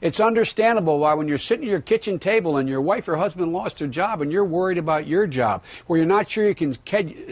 It's 0.00 0.18
understandable 0.18 0.98
why 0.98 1.14
when 1.14 1.28
you're 1.28 1.38
sitting 1.38 1.66
at 1.66 1.70
your 1.70 1.80
kitchen 1.80 2.18
table 2.18 2.56
and 2.56 2.68
your 2.68 2.80
wife 2.80 3.06
or 3.06 3.16
husband 3.16 3.52
lost 3.52 3.78
their 3.78 3.86
job 3.86 4.22
and 4.22 4.32
you're 4.32 4.44
worried 4.44 4.76
about 4.76 5.06
your 5.06 5.24
job, 5.24 5.62
where 5.86 5.96
you're 5.96 6.04
not 6.04 6.28
sure 6.28 6.48
you 6.48 6.54
can 6.54 6.76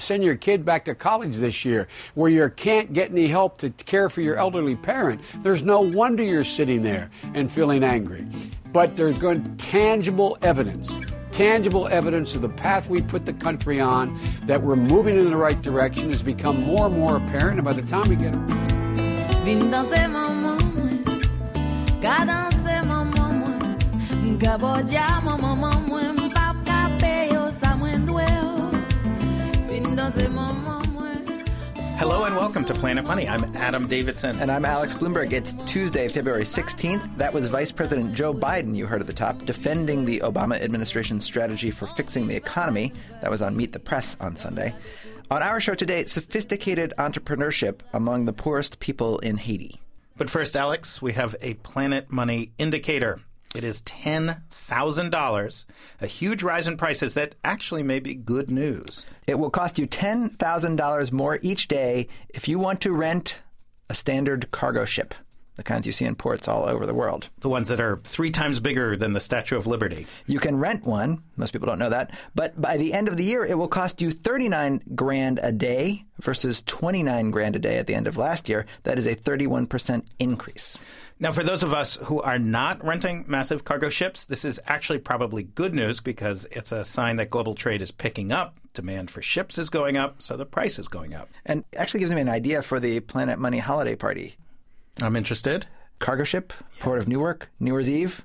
send 0.00 0.22
your 0.22 0.36
kid 0.36 0.64
back 0.64 0.84
to 0.84 0.94
college 0.94 1.36
this 1.36 1.64
year, 1.64 1.88
where 2.14 2.30
you 2.30 2.48
can't 2.50 2.92
get 2.92 3.10
any 3.10 3.26
help 3.26 3.58
to 3.58 3.70
care 3.70 4.08
for 4.08 4.20
your 4.20 4.36
elderly 4.36 4.76
parent, 4.76 5.20
there's 5.42 5.64
no 5.64 5.80
wonder 5.80 6.22
you're 6.22 6.44
sitting 6.44 6.84
there 6.84 7.10
and 7.34 7.50
feeling 7.50 7.82
angry. 7.82 8.24
But 8.72 8.96
there's 8.96 9.18
going 9.18 9.56
tangible 9.56 10.38
evidence 10.42 10.90
tangible 11.32 11.88
evidence 11.88 12.34
of 12.34 12.42
the 12.42 12.48
path 12.48 12.90
we 12.90 13.00
put 13.00 13.24
the 13.24 13.32
country 13.32 13.80
on 13.80 14.14
that 14.46 14.62
we're 14.62 14.76
moving 14.76 15.18
in 15.18 15.30
the 15.30 15.36
right 15.36 15.62
direction 15.62 16.10
has 16.10 16.22
become 16.22 16.60
more 16.60 16.86
and 16.86 16.94
more 16.94 17.16
apparent 17.16 17.58
and 17.58 17.64
by 17.64 17.72
the 17.72 17.80
time 17.80 18.06
we 18.06 18.16
get 18.16 18.34
Hello 31.96 32.24
and 32.24 32.34
welcome 32.34 32.64
to 32.64 32.74
Planet 32.74 33.06
Money. 33.06 33.28
I'm 33.28 33.44
Adam 33.56 33.86
Davidson. 33.86 34.40
And 34.40 34.50
I'm 34.50 34.64
Alex 34.64 34.94
Blumberg. 34.94 35.32
It's 35.32 35.54
Tuesday, 35.64 36.08
February 36.08 36.42
16th. 36.42 37.18
That 37.18 37.32
was 37.32 37.46
Vice 37.46 37.70
President 37.70 38.14
Joe 38.14 38.34
Biden, 38.34 38.74
you 38.74 38.86
heard 38.86 39.00
at 39.00 39.06
the 39.06 39.12
top, 39.12 39.38
defending 39.44 40.06
the 40.06 40.18
Obama 40.24 40.60
administration's 40.60 41.24
strategy 41.24 41.70
for 41.70 41.86
fixing 41.86 42.26
the 42.26 42.34
economy. 42.34 42.92
That 43.20 43.30
was 43.30 43.42
on 43.42 43.56
Meet 43.56 43.72
the 43.74 43.78
Press 43.78 44.16
on 44.18 44.34
Sunday. 44.34 44.74
On 45.30 45.40
our 45.40 45.60
show 45.60 45.76
today, 45.76 46.06
sophisticated 46.06 46.92
entrepreneurship 46.98 47.82
among 47.92 48.24
the 48.24 48.32
poorest 48.32 48.80
people 48.80 49.20
in 49.20 49.36
Haiti. 49.36 49.80
But 50.16 50.30
first, 50.30 50.56
Alex, 50.56 51.00
we 51.00 51.12
have 51.12 51.36
a 51.40 51.54
Planet 51.54 52.10
Money 52.10 52.50
indicator. 52.58 53.20
It 53.54 53.64
is 53.64 53.82
$10,000, 53.82 55.64
a 56.00 56.06
huge 56.06 56.42
rise 56.42 56.66
in 56.66 56.76
prices 56.78 57.14
that 57.14 57.34
actually 57.44 57.82
may 57.82 58.00
be 58.00 58.14
good 58.14 58.50
news. 58.50 59.04
It 59.26 59.38
will 59.38 59.50
cost 59.50 59.78
you 59.78 59.86
$10,000 59.86 61.12
more 61.12 61.38
each 61.42 61.68
day 61.68 62.08
if 62.30 62.48
you 62.48 62.58
want 62.58 62.80
to 62.80 62.92
rent 62.92 63.42
a 63.90 63.94
standard 63.94 64.50
cargo 64.52 64.86
ship 64.86 65.14
the 65.56 65.62
kinds 65.62 65.86
you 65.86 65.92
see 65.92 66.04
in 66.04 66.14
ports 66.14 66.48
all 66.48 66.64
over 66.64 66.86
the 66.86 66.94
world. 66.94 67.28
The 67.40 67.48
ones 67.48 67.68
that 67.68 67.80
are 67.80 68.00
three 68.04 68.30
times 68.30 68.60
bigger 68.60 68.96
than 68.96 69.12
the 69.12 69.20
Statue 69.20 69.56
of 69.56 69.66
Liberty. 69.66 70.06
You 70.26 70.38
can 70.38 70.58
rent 70.58 70.84
one. 70.84 71.22
Most 71.36 71.52
people 71.52 71.66
don't 71.66 71.78
know 71.78 71.90
that. 71.90 72.10
But 72.34 72.60
by 72.60 72.76
the 72.76 72.92
end 72.92 73.08
of 73.08 73.16
the 73.16 73.24
year, 73.24 73.44
it 73.44 73.58
will 73.58 73.68
cost 73.68 74.00
you 74.00 74.10
39 74.10 74.82
grand 74.94 75.40
a 75.42 75.52
day 75.52 76.04
versus 76.20 76.62
29 76.62 77.30
grand 77.30 77.56
a 77.56 77.58
day 77.58 77.76
at 77.76 77.86
the 77.86 77.94
end 77.94 78.06
of 78.06 78.16
last 78.16 78.48
year. 78.48 78.66
That 78.84 78.98
is 78.98 79.06
a 79.06 79.14
31% 79.14 80.06
increase. 80.18 80.78
Now, 81.20 81.30
for 81.30 81.44
those 81.44 81.62
of 81.62 81.72
us 81.72 81.96
who 82.04 82.20
are 82.20 82.38
not 82.38 82.84
renting 82.84 83.24
massive 83.28 83.62
cargo 83.62 83.90
ships, 83.90 84.24
this 84.24 84.44
is 84.44 84.58
actually 84.66 84.98
probably 84.98 85.44
good 85.44 85.74
news 85.74 86.00
because 86.00 86.46
it's 86.50 86.72
a 86.72 86.84
sign 86.84 87.16
that 87.16 87.30
global 87.30 87.54
trade 87.54 87.82
is 87.82 87.92
picking 87.92 88.32
up. 88.32 88.58
Demand 88.74 89.10
for 89.10 89.22
ships 89.22 89.58
is 89.58 89.68
going 89.68 89.96
up, 89.96 90.22
so 90.22 90.36
the 90.36 90.46
price 90.46 90.78
is 90.78 90.88
going 90.88 91.14
up. 91.14 91.28
And 91.44 91.62
actually 91.76 92.00
gives 92.00 92.12
me 92.12 92.22
an 92.22 92.28
idea 92.28 92.62
for 92.62 92.80
the 92.80 93.00
Planet 93.00 93.38
Money 93.38 93.58
holiday 93.58 93.94
party. 93.94 94.36
I'm 95.00 95.16
interested. 95.16 95.66
Cargo 95.98 96.24
ship, 96.24 96.52
Port 96.80 96.98
of 96.98 97.08
Newark, 97.08 97.48
New 97.60 97.72
Year's 97.72 97.88
Eve. 97.88 98.24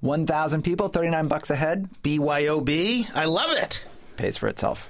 1,000 0.00 0.62
people, 0.62 0.88
39 0.88 1.28
bucks 1.28 1.50
a 1.50 1.56
head. 1.56 1.88
BYOB. 2.02 3.06
I 3.14 3.24
love 3.26 3.52
it. 3.52 3.84
Pays 4.16 4.36
for 4.36 4.48
itself. 4.48 4.88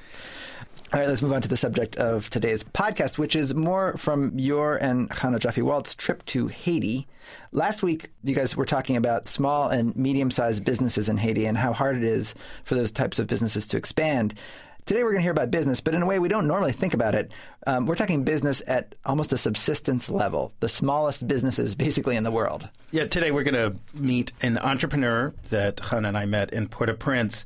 All 0.92 0.98
right, 0.98 1.08
let's 1.08 1.22
move 1.22 1.32
on 1.32 1.42
to 1.42 1.48
the 1.48 1.56
subject 1.56 1.96
of 1.96 2.30
today's 2.30 2.64
podcast, 2.64 3.18
which 3.18 3.36
is 3.36 3.54
more 3.54 3.96
from 3.96 4.36
your 4.36 4.76
and 4.76 5.08
Chana 5.10 5.38
Joffe 5.38 5.62
Walt's 5.62 5.94
trip 5.94 6.24
to 6.26 6.48
Haiti. 6.48 7.06
Last 7.52 7.82
week, 7.82 8.10
you 8.24 8.34
guys 8.34 8.56
were 8.56 8.64
talking 8.64 8.96
about 8.96 9.28
small 9.28 9.68
and 9.68 9.94
medium 9.94 10.32
sized 10.32 10.64
businesses 10.64 11.08
in 11.08 11.18
Haiti 11.18 11.46
and 11.46 11.58
how 11.58 11.72
hard 11.72 11.96
it 11.96 12.02
is 12.02 12.34
for 12.64 12.74
those 12.74 12.90
types 12.90 13.20
of 13.20 13.28
businesses 13.28 13.68
to 13.68 13.76
expand. 13.76 14.34
Today 14.90 15.04
we're 15.04 15.12
going 15.12 15.20
to 15.20 15.22
hear 15.22 15.30
about 15.30 15.52
business, 15.52 15.80
but 15.80 15.94
in 15.94 16.02
a 16.02 16.04
way 16.04 16.18
we 16.18 16.26
don't 16.26 16.48
normally 16.48 16.72
think 16.72 16.94
about 16.94 17.14
it. 17.14 17.30
Um, 17.64 17.86
we're 17.86 17.94
talking 17.94 18.24
business 18.24 18.60
at 18.66 18.96
almost 19.06 19.32
a 19.32 19.38
subsistence 19.38 20.10
level, 20.10 20.52
the 20.58 20.68
smallest 20.68 21.28
businesses 21.28 21.76
basically 21.76 22.16
in 22.16 22.24
the 22.24 22.30
world. 22.32 22.68
Yeah, 22.90 23.06
today 23.06 23.30
we're 23.30 23.44
going 23.44 23.54
to 23.54 23.76
meet 23.94 24.32
an 24.42 24.58
entrepreneur 24.58 25.32
that 25.50 25.78
Han 25.78 26.04
and 26.04 26.18
I 26.18 26.24
met 26.24 26.52
in 26.52 26.66
Port-au-Prince. 26.66 27.44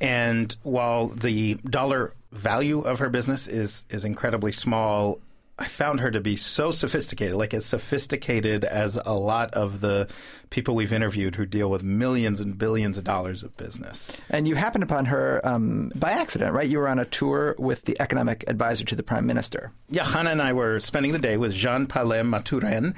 And 0.00 0.54
while 0.62 1.08
the 1.08 1.54
dollar 1.54 2.14
value 2.30 2.82
of 2.82 3.00
her 3.00 3.10
business 3.10 3.48
is 3.48 3.84
is 3.90 4.04
incredibly 4.04 4.52
small, 4.52 5.18
I 5.58 5.64
found 5.64 6.00
her 6.00 6.10
to 6.10 6.20
be 6.20 6.36
so 6.36 6.70
sophisticated, 6.70 7.34
like 7.34 7.54
as 7.54 7.64
sophisticated 7.64 8.64
as 8.64 9.00
a 9.06 9.14
lot 9.14 9.54
of 9.54 9.80
the 9.80 10.06
people 10.50 10.74
we've 10.74 10.92
interviewed 10.92 11.36
who 11.36 11.46
deal 11.46 11.70
with 11.70 11.82
millions 11.82 12.40
and 12.40 12.58
billions 12.58 12.98
of 12.98 13.04
dollars 13.04 13.42
of 13.42 13.56
business. 13.56 14.12
And 14.28 14.46
you 14.46 14.54
happened 14.54 14.84
upon 14.84 15.06
her 15.06 15.40
um, 15.44 15.92
by 15.94 16.12
accident, 16.12 16.52
right? 16.52 16.68
You 16.68 16.78
were 16.78 16.88
on 16.88 16.98
a 16.98 17.06
tour 17.06 17.56
with 17.58 17.82
the 17.86 17.98
economic 18.00 18.44
advisor 18.48 18.84
to 18.84 18.96
the 18.96 19.02
prime 19.02 19.26
minister. 19.26 19.72
Yeah, 19.88 20.04
Chana 20.04 20.32
and 20.32 20.42
I 20.42 20.52
were 20.52 20.78
spending 20.80 21.12
the 21.12 21.18
day 21.18 21.38
with 21.38 21.54
Jean 21.54 21.86
Palem 21.86 22.28
Mathurin. 22.28 22.94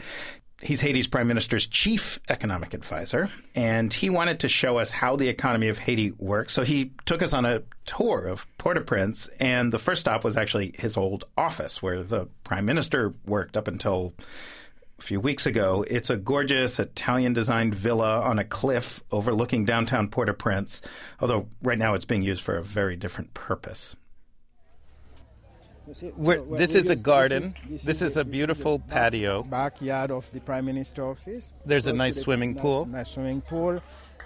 He's 0.60 0.80
Haiti's 0.80 1.06
prime 1.06 1.28
minister's 1.28 1.68
chief 1.68 2.18
economic 2.28 2.74
advisor, 2.74 3.30
and 3.54 3.92
he 3.92 4.10
wanted 4.10 4.40
to 4.40 4.48
show 4.48 4.78
us 4.78 4.90
how 4.90 5.14
the 5.14 5.28
economy 5.28 5.68
of 5.68 5.78
Haiti 5.78 6.10
works. 6.18 6.52
So 6.52 6.64
he 6.64 6.90
took 7.06 7.22
us 7.22 7.32
on 7.32 7.44
a 7.44 7.62
tour 7.86 8.26
of 8.26 8.44
Port-au-Prince, 8.58 9.28
and 9.38 9.72
the 9.72 9.78
first 9.78 10.00
stop 10.00 10.24
was 10.24 10.36
actually 10.36 10.74
his 10.76 10.96
old 10.96 11.24
office 11.36 11.80
where 11.80 12.02
the 12.02 12.26
prime 12.42 12.64
minister 12.64 13.14
worked 13.24 13.56
up 13.56 13.68
until 13.68 14.14
a 14.98 15.02
few 15.02 15.20
weeks 15.20 15.46
ago. 15.46 15.84
It's 15.88 16.10
a 16.10 16.16
gorgeous 16.16 16.80
Italian 16.80 17.34
designed 17.34 17.76
villa 17.76 18.20
on 18.20 18.40
a 18.40 18.44
cliff 18.44 19.00
overlooking 19.12 19.64
downtown 19.64 20.08
Port-au-Prince, 20.08 20.82
although 21.20 21.46
right 21.62 21.78
now 21.78 21.94
it's 21.94 22.04
being 22.04 22.22
used 22.22 22.42
for 22.42 22.56
a 22.56 22.64
very 22.64 22.96
different 22.96 23.32
purpose. 23.32 23.94
So 25.92 26.10
this 26.56 26.74
is 26.74 26.90
a 26.90 26.96
garden. 26.96 27.54
This 27.68 27.80
is, 27.80 27.86
this 27.86 28.02
is 28.02 28.16
a 28.16 28.24
beautiful 28.24 28.78
patio. 28.78 29.42
Backyard 29.42 30.10
of 30.10 30.30
the 30.32 30.40
Prime 30.40 30.66
Minister 30.66 31.06
office. 31.06 31.52
There's 31.64 31.86
a 31.86 31.92
nice 31.92 32.20
swimming 32.20 32.54
pool. 32.54 32.86
Nice 32.86 33.10
swimming 33.10 33.40
pool. 33.40 33.80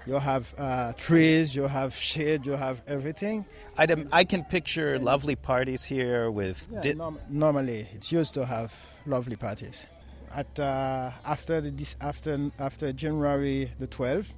You 0.04 0.18
have 0.18 0.52
uh, 0.58 0.92
trees, 0.94 1.54
you 1.54 1.68
have 1.68 1.94
shade, 1.94 2.44
you 2.44 2.52
have 2.52 2.82
everything. 2.88 3.46
I, 3.78 3.86
I 4.10 4.24
can 4.24 4.42
picture 4.44 4.98
lovely 4.98 5.36
parties 5.36 5.84
here 5.84 6.28
with. 6.30 6.66
Yeah, 6.72 6.80
di- 6.80 6.94
norm- 6.94 7.20
normally, 7.28 7.86
it's 7.94 8.10
used 8.10 8.34
to 8.34 8.44
have 8.44 8.74
lovely 9.06 9.36
parties. 9.36 9.86
At 10.34 10.58
uh, 10.58 11.12
after 11.24 11.60
the, 11.60 11.94
after 12.00 12.50
after 12.58 12.92
January 12.92 13.70
the 13.78 13.86
12th, 13.86 14.32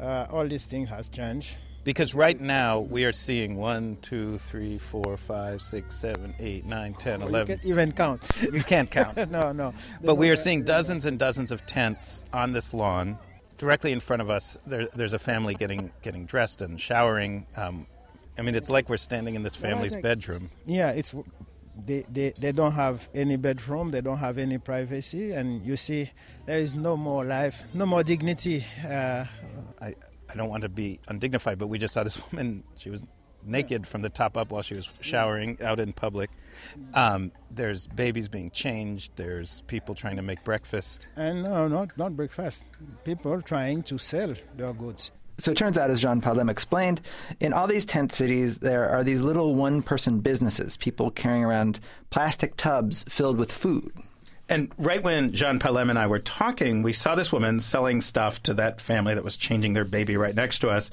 uh, 0.00 0.26
all 0.30 0.48
these 0.48 0.64
things 0.64 0.88
has 0.88 1.10
changed. 1.10 1.58
Because 1.84 2.14
right 2.14 2.40
now 2.40 2.80
we 2.80 3.04
are 3.04 3.12
seeing 3.12 3.56
1, 3.56 3.98
2, 4.02 4.38
3, 4.38 4.78
4, 4.78 5.16
5, 5.16 5.62
6, 5.62 5.96
7, 5.96 6.34
8, 6.38 6.64
9, 6.64 6.94
10, 6.94 7.22
11. 7.22 7.32
You 7.32 7.56
can't 7.56 7.66
even 7.66 7.92
count. 7.92 8.22
You 8.40 8.60
can't 8.60 8.90
count. 8.90 9.16
no, 9.30 9.52
no. 9.52 9.74
But 10.02 10.14
we 10.14 10.30
are 10.30 10.36
seeing 10.36 10.62
dozens 10.62 11.06
and 11.06 11.18
dozens 11.18 11.50
of 11.50 11.66
tents 11.66 12.22
on 12.32 12.52
this 12.52 12.72
lawn. 12.72 13.18
Directly 13.58 13.92
in 13.92 14.00
front 14.00 14.22
of 14.22 14.30
us, 14.30 14.58
there, 14.66 14.86
there's 14.94 15.12
a 15.12 15.18
family 15.18 15.54
getting 15.54 15.92
getting 16.02 16.24
dressed 16.24 16.62
and 16.62 16.80
showering. 16.80 17.46
Um, 17.56 17.86
I 18.36 18.42
mean, 18.42 18.54
it's 18.54 18.70
like 18.70 18.88
we're 18.88 18.96
standing 18.96 19.34
in 19.34 19.42
this 19.42 19.54
family's 19.54 19.94
bedroom. 19.94 20.50
Yeah, 20.66 20.90
it's 20.90 21.14
they, 21.76 22.04
they, 22.10 22.32
they 22.38 22.52
don't 22.52 22.72
have 22.72 23.08
any 23.14 23.36
bedroom, 23.36 23.90
they 23.90 24.00
don't 24.00 24.18
have 24.18 24.38
any 24.38 24.58
privacy, 24.58 25.32
and 25.32 25.62
you 25.62 25.76
see 25.76 26.10
there 26.46 26.58
is 26.58 26.74
no 26.74 26.96
more 26.96 27.24
life, 27.24 27.64
no 27.74 27.86
more 27.86 28.02
dignity. 28.02 28.64
Uh, 28.84 29.24
I, 29.80 29.94
I 30.32 30.36
don't 30.36 30.48
want 30.48 30.62
to 30.62 30.68
be 30.68 31.00
undignified, 31.08 31.58
but 31.58 31.66
we 31.66 31.78
just 31.78 31.94
saw 31.94 32.02
this 32.02 32.20
woman. 32.32 32.64
She 32.76 32.90
was 32.90 33.04
naked 33.44 33.86
from 33.86 34.02
the 34.02 34.08
top 34.08 34.36
up 34.36 34.50
while 34.50 34.62
she 34.62 34.74
was 34.74 34.92
showering 35.00 35.58
out 35.60 35.80
in 35.80 35.92
public. 35.92 36.30
Um, 36.94 37.32
there's 37.50 37.86
babies 37.88 38.28
being 38.28 38.50
changed. 38.50 39.12
There's 39.16 39.62
people 39.62 39.94
trying 39.94 40.16
to 40.16 40.22
make 40.22 40.44
breakfast. 40.44 41.08
And 41.16 41.44
no, 41.44 41.68
not 41.68 41.96
not 41.98 42.16
breakfast. 42.16 42.64
People 43.04 43.42
trying 43.42 43.82
to 43.84 43.98
sell 43.98 44.34
their 44.56 44.72
goods. 44.72 45.10
So 45.38 45.50
it 45.50 45.56
turns 45.56 45.78
out, 45.78 45.90
as 45.90 46.00
Jean 46.00 46.20
Palem 46.20 46.50
explained, 46.50 47.00
in 47.40 47.52
all 47.52 47.66
these 47.66 47.86
tent 47.86 48.12
cities, 48.12 48.58
there 48.58 48.88
are 48.88 49.02
these 49.02 49.22
little 49.22 49.54
one 49.54 49.82
person 49.82 50.20
businesses, 50.20 50.76
people 50.76 51.10
carrying 51.10 51.42
around 51.44 51.80
plastic 52.10 52.56
tubs 52.56 53.04
filled 53.08 53.38
with 53.38 53.50
food. 53.50 53.92
And 54.52 54.70
right 54.76 55.02
when 55.02 55.32
Jean 55.32 55.58
Palem 55.58 55.88
and 55.88 55.98
I 55.98 56.06
were 56.06 56.18
talking, 56.18 56.82
we 56.82 56.92
saw 56.92 57.14
this 57.14 57.32
woman 57.32 57.58
selling 57.58 58.02
stuff 58.02 58.42
to 58.42 58.52
that 58.52 58.82
family 58.82 59.14
that 59.14 59.24
was 59.24 59.38
changing 59.38 59.72
their 59.72 59.86
baby 59.86 60.18
right 60.18 60.34
next 60.34 60.58
to 60.58 60.68
us. 60.68 60.90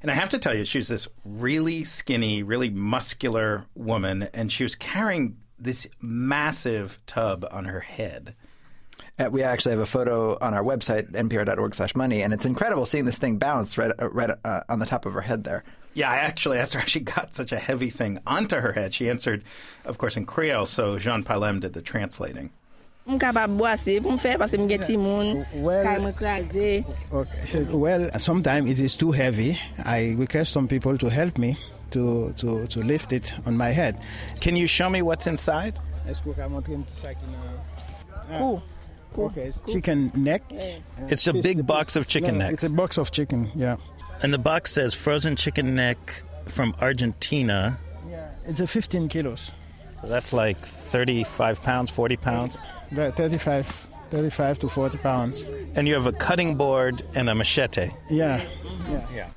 And 0.00 0.10
I 0.10 0.14
have 0.14 0.30
to 0.30 0.38
tell 0.38 0.54
you, 0.54 0.64
she 0.64 0.78
was 0.78 0.88
this 0.88 1.06
really 1.22 1.84
skinny, 1.84 2.42
really 2.42 2.70
muscular 2.70 3.66
woman, 3.74 4.30
and 4.32 4.50
she 4.50 4.62
was 4.62 4.74
carrying 4.74 5.36
this 5.58 5.86
massive 6.00 6.98
tub 7.06 7.46
on 7.50 7.66
her 7.66 7.80
head. 7.80 8.34
Uh, 9.18 9.28
we 9.30 9.42
actually 9.42 9.72
have 9.72 9.80
a 9.80 9.84
photo 9.84 10.38
on 10.38 10.54
our 10.54 10.64
website, 10.64 11.12
npr.org 11.12 11.74
slash 11.74 11.94
money, 11.94 12.22
and 12.22 12.32
it's 12.32 12.46
incredible 12.46 12.86
seeing 12.86 13.04
this 13.04 13.18
thing 13.18 13.36
bounce 13.36 13.76
right, 13.76 13.92
uh, 14.00 14.08
right 14.08 14.30
uh, 14.42 14.62
on 14.70 14.78
the 14.78 14.86
top 14.86 15.04
of 15.04 15.12
her 15.12 15.20
head 15.20 15.44
there. 15.44 15.64
Yeah, 15.92 16.10
I 16.10 16.16
actually 16.16 16.56
asked 16.56 16.72
her 16.72 16.80
how 16.80 16.86
she 16.86 17.00
got 17.00 17.34
such 17.34 17.52
a 17.52 17.58
heavy 17.58 17.90
thing 17.90 18.20
onto 18.26 18.56
her 18.56 18.72
head. 18.72 18.94
She 18.94 19.10
answered, 19.10 19.44
of 19.84 19.98
course, 19.98 20.16
in 20.16 20.24
Creole, 20.24 20.64
so 20.64 20.98
Jean 20.98 21.24
Palem 21.24 21.60
did 21.60 21.74
the 21.74 21.82
translating. 21.82 22.52
M 23.08 23.18
kapab 23.22 23.52
boase 23.56 24.00
pou 24.02 24.10
m 24.10 24.18
fè 24.18 24.32
Pase 24.40 24.58
m 24.58 24.66
gen 24.68 24.82
ti 24.82 24.96
moun 24.98 25.44
Well- 25.62 25.84
Kay 25.86 25.98
m 26.02 26.08
ekraze 26.10 26.84
Okay. 27.12 27.62
Well, 27.70 28.10
sometimes 28.18 28.68
it 28.70 28.80
is 28.80 28.96
too 28.96 29.12
heavy. 29.12 29.56
I 29.84 30.14
request 30.18 30.52
some 30.52 30.66
people 30.66 30.98
to 30.98 31.08
help 31.08 31.38
me 31.38 31.56
to, 31.92 32.32
to, 32.38 32.66
to 32.66 32.80
lift 32.82 33.12
it 33.12 33.32
on 33.46 33.56
my 33.56 33.70
head. 33.70 33.96
Can 34.40 34.56
you 34.56 34.66
show 34.66 34.90
me 34.90 35.02
what's 35.02 35.26
inside? 35.26 35.78
Est-ce 36.08 36.20
que 36.20 36.30
vous 36.30 36.34
pouvez 36.34 36.48
montrer 36.48 36.74
un 36.74 36.82
petit 36.82 37.06
euh, 37.06 38.38
Kou 38.38 38.60
Kou 39.14 39.26
Okay, 39.26 39.46
it's 39.48 39.62
chicken 39.66 40.10
neck. 40.14 40.42
It's 41.08 41.26
a 41.28 41.32
Piece- 41.32 41.42
big 41.42 41.56
the 41.58 41.62
box 41.62 41.90
piece- 41.94 41.96
of 41.96 42.06
chicken 42.08 42.34
yeah, 42.34 42.48
necks. 42.48 42.62
It's 42.64 42.72
a 42.72 42.74
box 42.74 42.98
of 42.98 43.10
chicken, 43.12 43.50
yeah. 43.54 43.76
And 44.22 44.32
the 44.32 44.38
box 44.38 44.72
says 44.72 44.94
frozen 44.94 45.36
chicken 45.36 45.74
neck 45.76 45.98
from 46.46 46.74
Argentina. 46.80 47.78
Yeah, 48.10 48.30
it's 48.46 48.60
a 48.60 48.66
15 48.66 49.08
kilos. 49.08 49.52
So 50.00 50.08
that's 50.08 50.32
like 50.32 50.58
35 50.58 51.62
pounds, 51.62 51.90
40 51.90 52.16
pounds. 52.16 52.58
The 52.92 53.12
35, 53.12 53.88
35 54.10 54.58
to 54.60 54.68
40 54.68 54.98
pounds. 54.98 55.42
And 55.74 55.86
you 55.88 55.94
have 55.94 56.06
a 56.06 56.12
cutting 56.12 56.54
board 56.56 57.02
and 57.14 57.28
a 57.28 57.34
machete. 57.34 57.90
Yeah. 58.08 58.44
Yeah. 58.88 59.06
Yeah. 59.14 59.28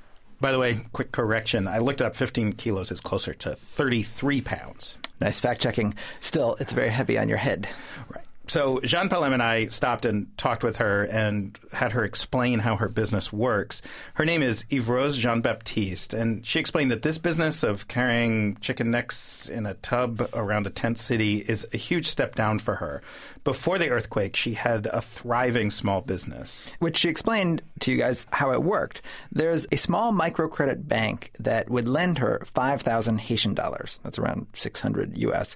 By 0.42 0.52
the 0.52 0.60
way, 0.60 0.86
quick 0.94 1.12
correction. 1.12 1.68
I 1.68 1.80
looked 1.80 2.02
up 2.02 2.16
15 2.16 2.54
kilos 2.54 2.92
is 2.92 3.02
closer 3.02 3.34
to 3.34 3.56
33 3.56 4.42
pounds. 4.42 4.98
Nice 5.20 5.40
fact 5.40 5.62
checking. 5.62 5.96
Still, 6.22 6.56
it's 6.60 6.72
very 6.72 6.90
heavy 6.90 7.18
on 7.18 7.28
your 7.28 7.38
head. 7.38 7.68
Right. 8.14 8.24
So 8.50 8.80
Jean 8.84 9.10
Palem 9.10 9.32
and 9.32 9.44
I 9.44 9.68
stopped 9.68 10.06
and 10.06 10.36
talked 10.36 10.64
with 10.64 10.78
her 10.78 11.04
and 11.04 11.58
had 11.72 11.92
her 11.92 12.04
explain 12.04 12.58
how 12.58 12.78
her 12.78 12.90
business 12.90 13.32
works. 13.32 13.84
Her 14.16 14.26
name 14.26 14.42
is 14.42 14.66
Yves 14.72 15.18
Jean 15.18 15.42
Baptiste, 15.42 16.16
and 16.16 16.44
she 16.44 16.60
explained 16.60 16.90
that 16.90 17.04
this 17.04 17.20
business 17.20 17.62
of 17.62 17.88
carrying 17.88 18.58
chicken 18.58 18.90
necks 18.90 19.48
in 19.48 19.68
a 19.68 19.76
tub 19.76 20.28
around 20.34 20.66
a 20.66 20.72
tent 20.72 20.98
city 20.98 21.38
is 21.38 21.68
a 21.74 21.78
huge 21.78 22.08
step 22.08 22.34
down 22.34 22.58
for 22.58 22.76
her. 22.76 23.04
Before 23.44 23.78
the 23.78 23.92
earthquake, 23.92 24.36
she 24.36 24.56
had 24.56 24.88
a 24.88 25.00
thriving 25.02 25.70
small 25.70 26.02
business. 26.02 26.68
which 26.80 26.98
she 26.98 27.10
explained 27.10 27.62
to 27.82 27.92
you 27.92 27.98
guys 28.00 28.26
how 28.32 28.52
it 28.52 28.64
worked. 28.64 29.04
There's 29.32 29.68
a 29.72 29.76
small 29.76 30.12
microcredit 30.12 30.88
bank 30.88 31.32
that 31.40 31.70
would 31.70 31.88
lend 31.88 32.18
her 32.18 32.42
5,000 32.46 33.20
Haitian 33.20 33.54
dollars. 33.54 34.00
That's 34.04 34.18
around 34.18 34.48
600 34.56 35.18
US. 35.20 35.56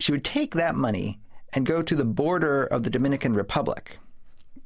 She 0.00 0.10
would 0.10 0.24
take 0.24 0.54
that 0.54 0.74
money 0.74 1.20
and 1.54 1.64
go 1.64 1.82
to 1.82 1.94
the 1.94 2.04
border 2.04 2.64
of 2.64 2.82
the 2.82 2.90
Dominican 2.90 3.34
Republic. 3.34 3.98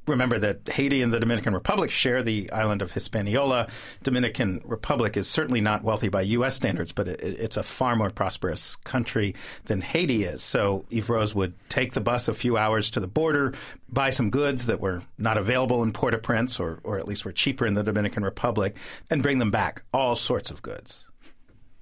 Remember 0.07 0.39
that 0.39 0.67
Haiti 0.71 1.03
and 1.03 1.13
the 1.13 1.21
Dominican 1.21 1.53
Republic 1.53 1.91
share 1.91 2.23
the 2.23 2.51
island 2.51 2.81
of 2.81 2.93
Hispaniola. 2.93 3.69
Dominican 4.03 4.63
Republic 4.65 5.19
is 5.19 5.29
certainly 5.29 5.61
not 5.61 5.85
wealthy 5.85 6.09
by 6.09 6.23
U.S. 6.23 6.57
standards, 6.57 6.93
but 6.93 7.09
it, 7.09 7.21
it's 7.21 7.59
a 7.59 7.63
far 7.63 7.95
more 7.95 8.09
prosperous 8.09 8.77
country 8.77 9.35
than 9.67 9.83
Haiti 9.83 10.25
is. 10.25 10.43
So 10.43 10.87
Yves 10.91 11.11
Rose 11.11 11.35
would 11.35 11.53
take 11.69 11.93
the 11.93 12.01
bus 12.01 12.27
a 12.27 12.33
few 12.33 12.57
hours 12.57 12.91
to 12.93 13.01
the 13.01 13.07
border, 13.07 13.53
buy 13.91 14.09
some 14.09 14.31
goods 14.31 14.65
that 14.65 14.81
were 14.81 15.03
not 15.19 15.37
available 15.37 15.83
in 15.83 15.93
Port-au-Prince, 15.93 16.59
or, 16.59 16.81
or 16.85 16.99
at 16.99 17.07
least 17.07 17.27
were 17.27 17.33
cheaper 17.33 17.67
in 17.67 17.75
the 17.75 17.85
Dominican 17.85 18.25
Republic, 18.25 18.79
and 19.11 19.23
bring 19.23 19.39
them 19.39 19.51
back. 19.51 19.83
All 19.93 20.17
sorts 20.17 20.51
of 20.51 20.63
goods. 20.63 21.05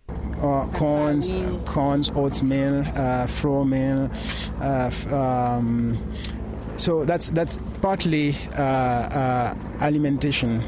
Uh, 0.08 0.66
corns, 0.74 1.32
corns, 1.64 2.10
oatmeal, 2.10 2.84
uh, 2.94 3.26
flour 3.26 3.64
meal. 3.64 4.10
Uh, 4.60 4.86
f- 4.86 5.12
um, 5.12 5.98
so 6.76 7.04
that's 7.04 7.30
that's 7.30 7.58
partly 7.80 8.34
uh, 8.58 8.62
uh, 8.62 9.54
alimentation 9.80 10.62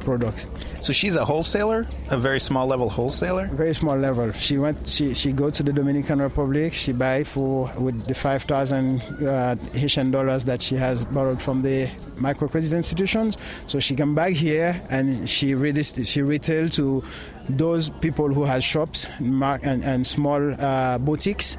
products. 0.00 0.48
So 0.80 0.92
she's 0.92 1.16
a 1.16 1.24
wholesaler, 1.24 1.86
a 2.10 2.16
very 2.18 2.40
small 2.40 2.66
level 2.66 2.88
wholesaler. 2.88 3.46
Very 3.48 3.74
small 3.74 3.96
level. 3.96 4.32
She 4.32 4.58
went. 4.58 4.86
She 4.88 5.14
she 5.14 5.32
go 5.32 5.50
to 5.50 5.62
the 5.62 5.72
Dominican 5.72 6.20
Republic. 6.20 6.72
She 6.74 6.92
buy 6.92 7.24
for 7.24 7.70
with 7.78 8.06
the 8.06 8.14
five 8.14 8.42
thousand 8.44 9.02
uh, 9.22 9.56
Haitian 9.74 10.10
dollars 10.10 10.44
that 10.46 10.62
she 10.62 10.74
has 10.76 11.04
borrowed 11.04 11.40
from 11.40 11.62
the 11.62 11.88
microcredit 12.16 12.72
institutions. 12.74 13.36
So 13.66 13.80
she 13.80 13.94
come 13.94 14.14
back 14.14 14.32
here 14.32 14.80
and 14.90 15.28
she 15.28 15.52
redist- 15.54 16.06
she 16.06 16.22
retail 16.22 16.68
to 16.70 17.02
those 17.48 17.88
people 17.88 18.28
who 18.32 18.44
has 18.44 18.62
shops 18.62 19.06
mar- 19.20 19.60
and, 19.62 19.82
and 19.84 20.06
small 20.06 20.52
uh, 20.60 20.98
boutiques. 20.98 21.56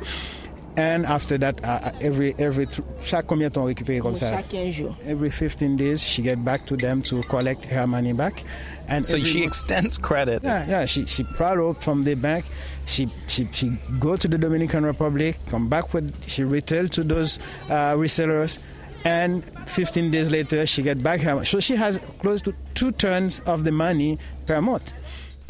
And 0.77 1.05
after 1.05 1.37
that, 1.39 1.63
uh, 1.65 1.91
every 2.01 2.33
every 2.39 2.65
chaque 3.03 3.27
combien 3.27 3.49
de 3.49 3.53
temps 3.53 3.65
récupérer 3.65 3.99
comme 3.99 4.15
ça? 4.15 4.29
Chak 4.29 4.45
15 4.49 4.71
jou 4.71 4.95
Every 5.05 5.29
15 5.29 5.75
days, 5.75 6.01
she 6.01 6.21
get 6.21 6.37
back 6.45 6.65
to 6.67 6.77
them 6.77 7.01
to 7.03 7.21
collect 7.23 7.65
her 7.65 7.85
money 7.85 8.13
back. 8.13 8.43
And 8.87 9.05
So 9.05 9.17
she 9.17 9.39
month- 9.39 9.47
extends 9.47 9.97
credit. 9.97 10.41
yeah, 10.43 10.65
yeah. 10.67 10.85
She 10.85 11.05
she 11.05 11.23
borrow 11.37 11.73
from 11.73 12.03
the 12.03 12.15
bank. 12.15 12.45
She 12.87 13.09
she 13.27 13.47
she 13.51 13.73
go 13.99 14.15
to 14.15 14.27
the 14.29 14.37
Dominican 14.37 14.85
Republic, 14.85 15.37
come 15.49 15.67
back 15.67 15.93
with 15.93 16.09
she 16.27 16.43
retail 16.45 16.87
to 16.89 17.03
those 17.03 17.39
uh, 17.69 17.95
resellers, 17.95 18.59
and 19.03 19.43
15 19.67 20.09
days 20.09 20.31
later 20.31 20.65
she 20.65 20.81
get 20.83 21.03
back 21.03 21.19
her. 21.21 21.43
So 21.45 21.59
she 21.59 21.75
has 21.75 21.99
close 22.21 22.41
to 22.43 22.53
two 22.75 22.91
turns 22.91 23.41
of 23.45 23.65
the 23.65 23.71
money 23.71 24.17
per 24.45 24.61
month. 24.61 24.93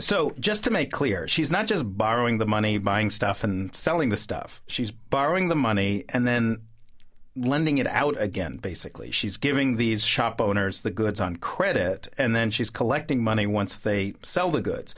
So, 0.01 0.33
just 0.39 0.63
to 0.63 0.71
make 0.71 0.91
clear, 0.91 1.27
she's 1.27 1.51
not 1.51 1.67
just 1.67 1.83
borrowing 1.97 2.39
the 2.39 2.45
money, 2.45 2.77
buying 2.79 3.09
stuff, 3.09 3.43
and 3.43 3.73
selling 3.75 4.09
the 4.09 4.17
stuff. 4.17 4.61
She's 4.67 4.89
borrowing 4.91 5.47
the 5.47 5.55
money 5.55 6.05
and 6.09 6.27
then 6.27 6.63
lending 7.35 7.77
it 7.77 7.87
out 7.87 8.19
again, 8.19 8.57
basically. 8.57 9.11
She's 9.11 9.37
giving 9.37 9.77
these 9.77 10.03
shop 10.03 10.41
owners 10.41 10.81
the 10.81 10.91
goods 10.91 11.21
on 11.21 11.37
credit, 11.37 12.07
and 12.17 12.35
then 12.35 12.51
she's 12.51 12.69
collecting 12.69 13.23
money 13.23 13.45
once 13.45 13.77
they 13.77 14.15
sell 14.23 14.49
the 14.49 14.61
goods. 14.61 14.95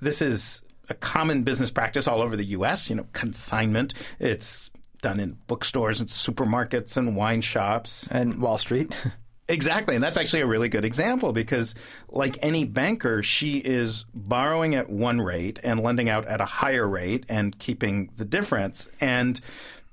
This 0.00 0.20
is 0.20 0.62
a 0.88 0.94
common 0.94 1.42
business 1.44 1.70
practice 1.70 2.08
all 2.08 2.20
over 2.20 2.36
the 2.36 2.44
U.S., 2.46 2.90
you 2.90 2.96
know, 2.96 3.06
consignment. 3.12 3.94
It's 4.18 4.70
done 5.00 5.20
in 5.20 5.38
bookstores 5.46 6.00
and 6.00 6.08
supermarkets 6.08 6.96
and 6.96 7.16
wine 7.16 7.40
shops. 7.40 8.08
And 8.10 8.40
Wall 8.42 8.58
Street. 8.58 8.94
Exactly. 9.50 9.96
And 9.96 10.04
that's 10.04 10.16
actually 10.16 10.42
a 10.42 10.46
really 10.46 10.68
good 10.68 10.84
example 10.84 11.32
because, 11.32 11.74
like 12.08 12.38
any 12.40 12.64
banker, 12.64 13.20
she 13.20 13.58
is 13.58 14.04
borrowing 14.14 14.76
at 14.76 14.88
one 14.88 15.20
rate 15.20 15.58
and 15.64 15.80
lending 15.80 16.08
out 16.08 16.24
at 16.26 16.40
a 16.40 16.44
higher 16.44 16.88
rate 16.88 17.26
and 17.28 17.58
keeping 17.58 18.10
the 18.16 18.24
difference. 18.24 18.88
And 19.00 19.40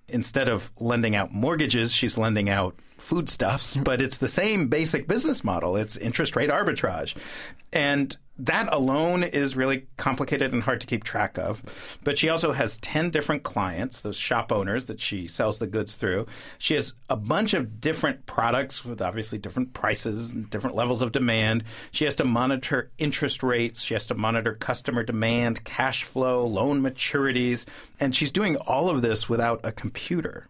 instead 0.07 0.48
of 0.48 0.71
lending 0.80 1.15
out 1.15 1.33
mortgages, 1.33 1.92
she's 1.92 2.19
lending 2.19 2.50
out 2.51 2.75
foodstuffs, 2.98 3.77
but 3.77 4.00
it's 4.00 4.18
the 4.18 4.27
same 4.27 4.68
basic 4.68 5.07
business 5.07 5.44
model. 5.44 5.75
It's 5.75 5.98
interest 5.98 6.36
rate 6.36 6.51
arbitrage. 6.51 7.15
And 7.74 8.15
that 8.39 8.72
alone 8.74 9.24
is 9.24 9.56
really 9.56 9.88
complicated 9.98 10.54
and 10.54 10.63
hard 10.63 10.81
to 10.81 10.88
keep 10.88 11.04
track 11.04 11.38
of. 11.38 11.98
But 12.04 12.18
she 12.18 12.30
also 12.30 12.51
has 12.51 12.78
10 12.80 13.10
different 13.10 13.44
clients, 13.44 14.01
those 14.01 14.16
shop 14.16 14.51
owners 14.51 14.86
that 14.86 15.00
she 15.00 15.28
sells 15.28 15.57
the 15.57 15.68
goods 15.68 15.95
through. 15.95 16.28
She 16.57 16.75
has 16.75 16.94
a 17.10 17.16
bunch 17.16 17.54
of 17.54 17.81
different 17.81 18.25
products 18.25 18.86
with 18.86 19.01
obviously 19.01 19.38
different 19.39 19.74
prices 19.74 20.30
and 20.30 20.50
different 20.50 20.75
levels 20.75 21.01
of 21.01 21.12
demand. 21.12 21.63
She 21.92 22.06
has 22.06 22.16
to 22.18 22.25
monitor 22.25 22.92
interest 22.98 23.41
rates. 23.41 23.82
She 23.82 23.94
has 23.94 24.06
to 24.08 24.15
monitor 24.15 24.53
customer 24.53 25.03
demand, 25.03 25.63
cash 25.63 26.03
flow, 26.03 26.46
loan 26.46 26.82
maturities. 26.82 27.65
And 28.00 28.13
she's 28.13 28.32
doing 28.32 28.56
all 28.58 28.89
of 28.89 29.01
this 29.01 29.27
without 29.27 29.62
a 29.63 29.72
computer. 29.72 30.48